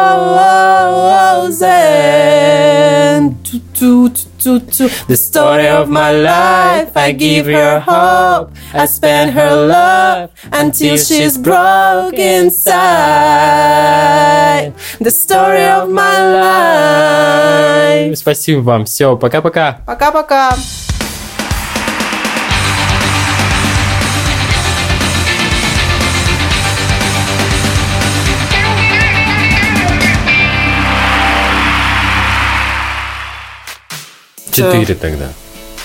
[5.09, 8.53] The story of my life, I give her hope.
[8.73, 12.75] I spend her love until she's broke inside.
[15.01, 16.19] The story of my
[18.11, 18.17] life.
[18.17, 18.85] Спасибо вам.
[18.85, 19.79] Все, пока-пока.
[19.87, 20.55] Пока-пока.
[34.52, 35.30] Четыре тогда.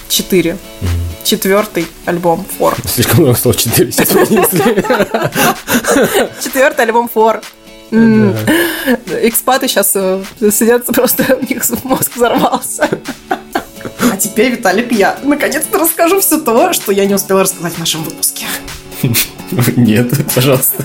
[0.08, 0.54] Четыре.
[0.54, 0.90] Угу.
[1.24, 2.76] Четвертый альбом Фор.
[2.84, 3.90] Слишком много слов четыре
[6.42, 7.40] Четвертый альбом Фор.
[7.90, 12.88] Экспаты сейчас э, сидят просто, у них мозг взорвался.
[14.00, 18.02] А теперь, Виталик, я наконец-то расскажу все то, что я не успела рассказать в нашем
[18.02, 18.46] выпуске.
[19.76, 20.84] Нет, пожалуйста.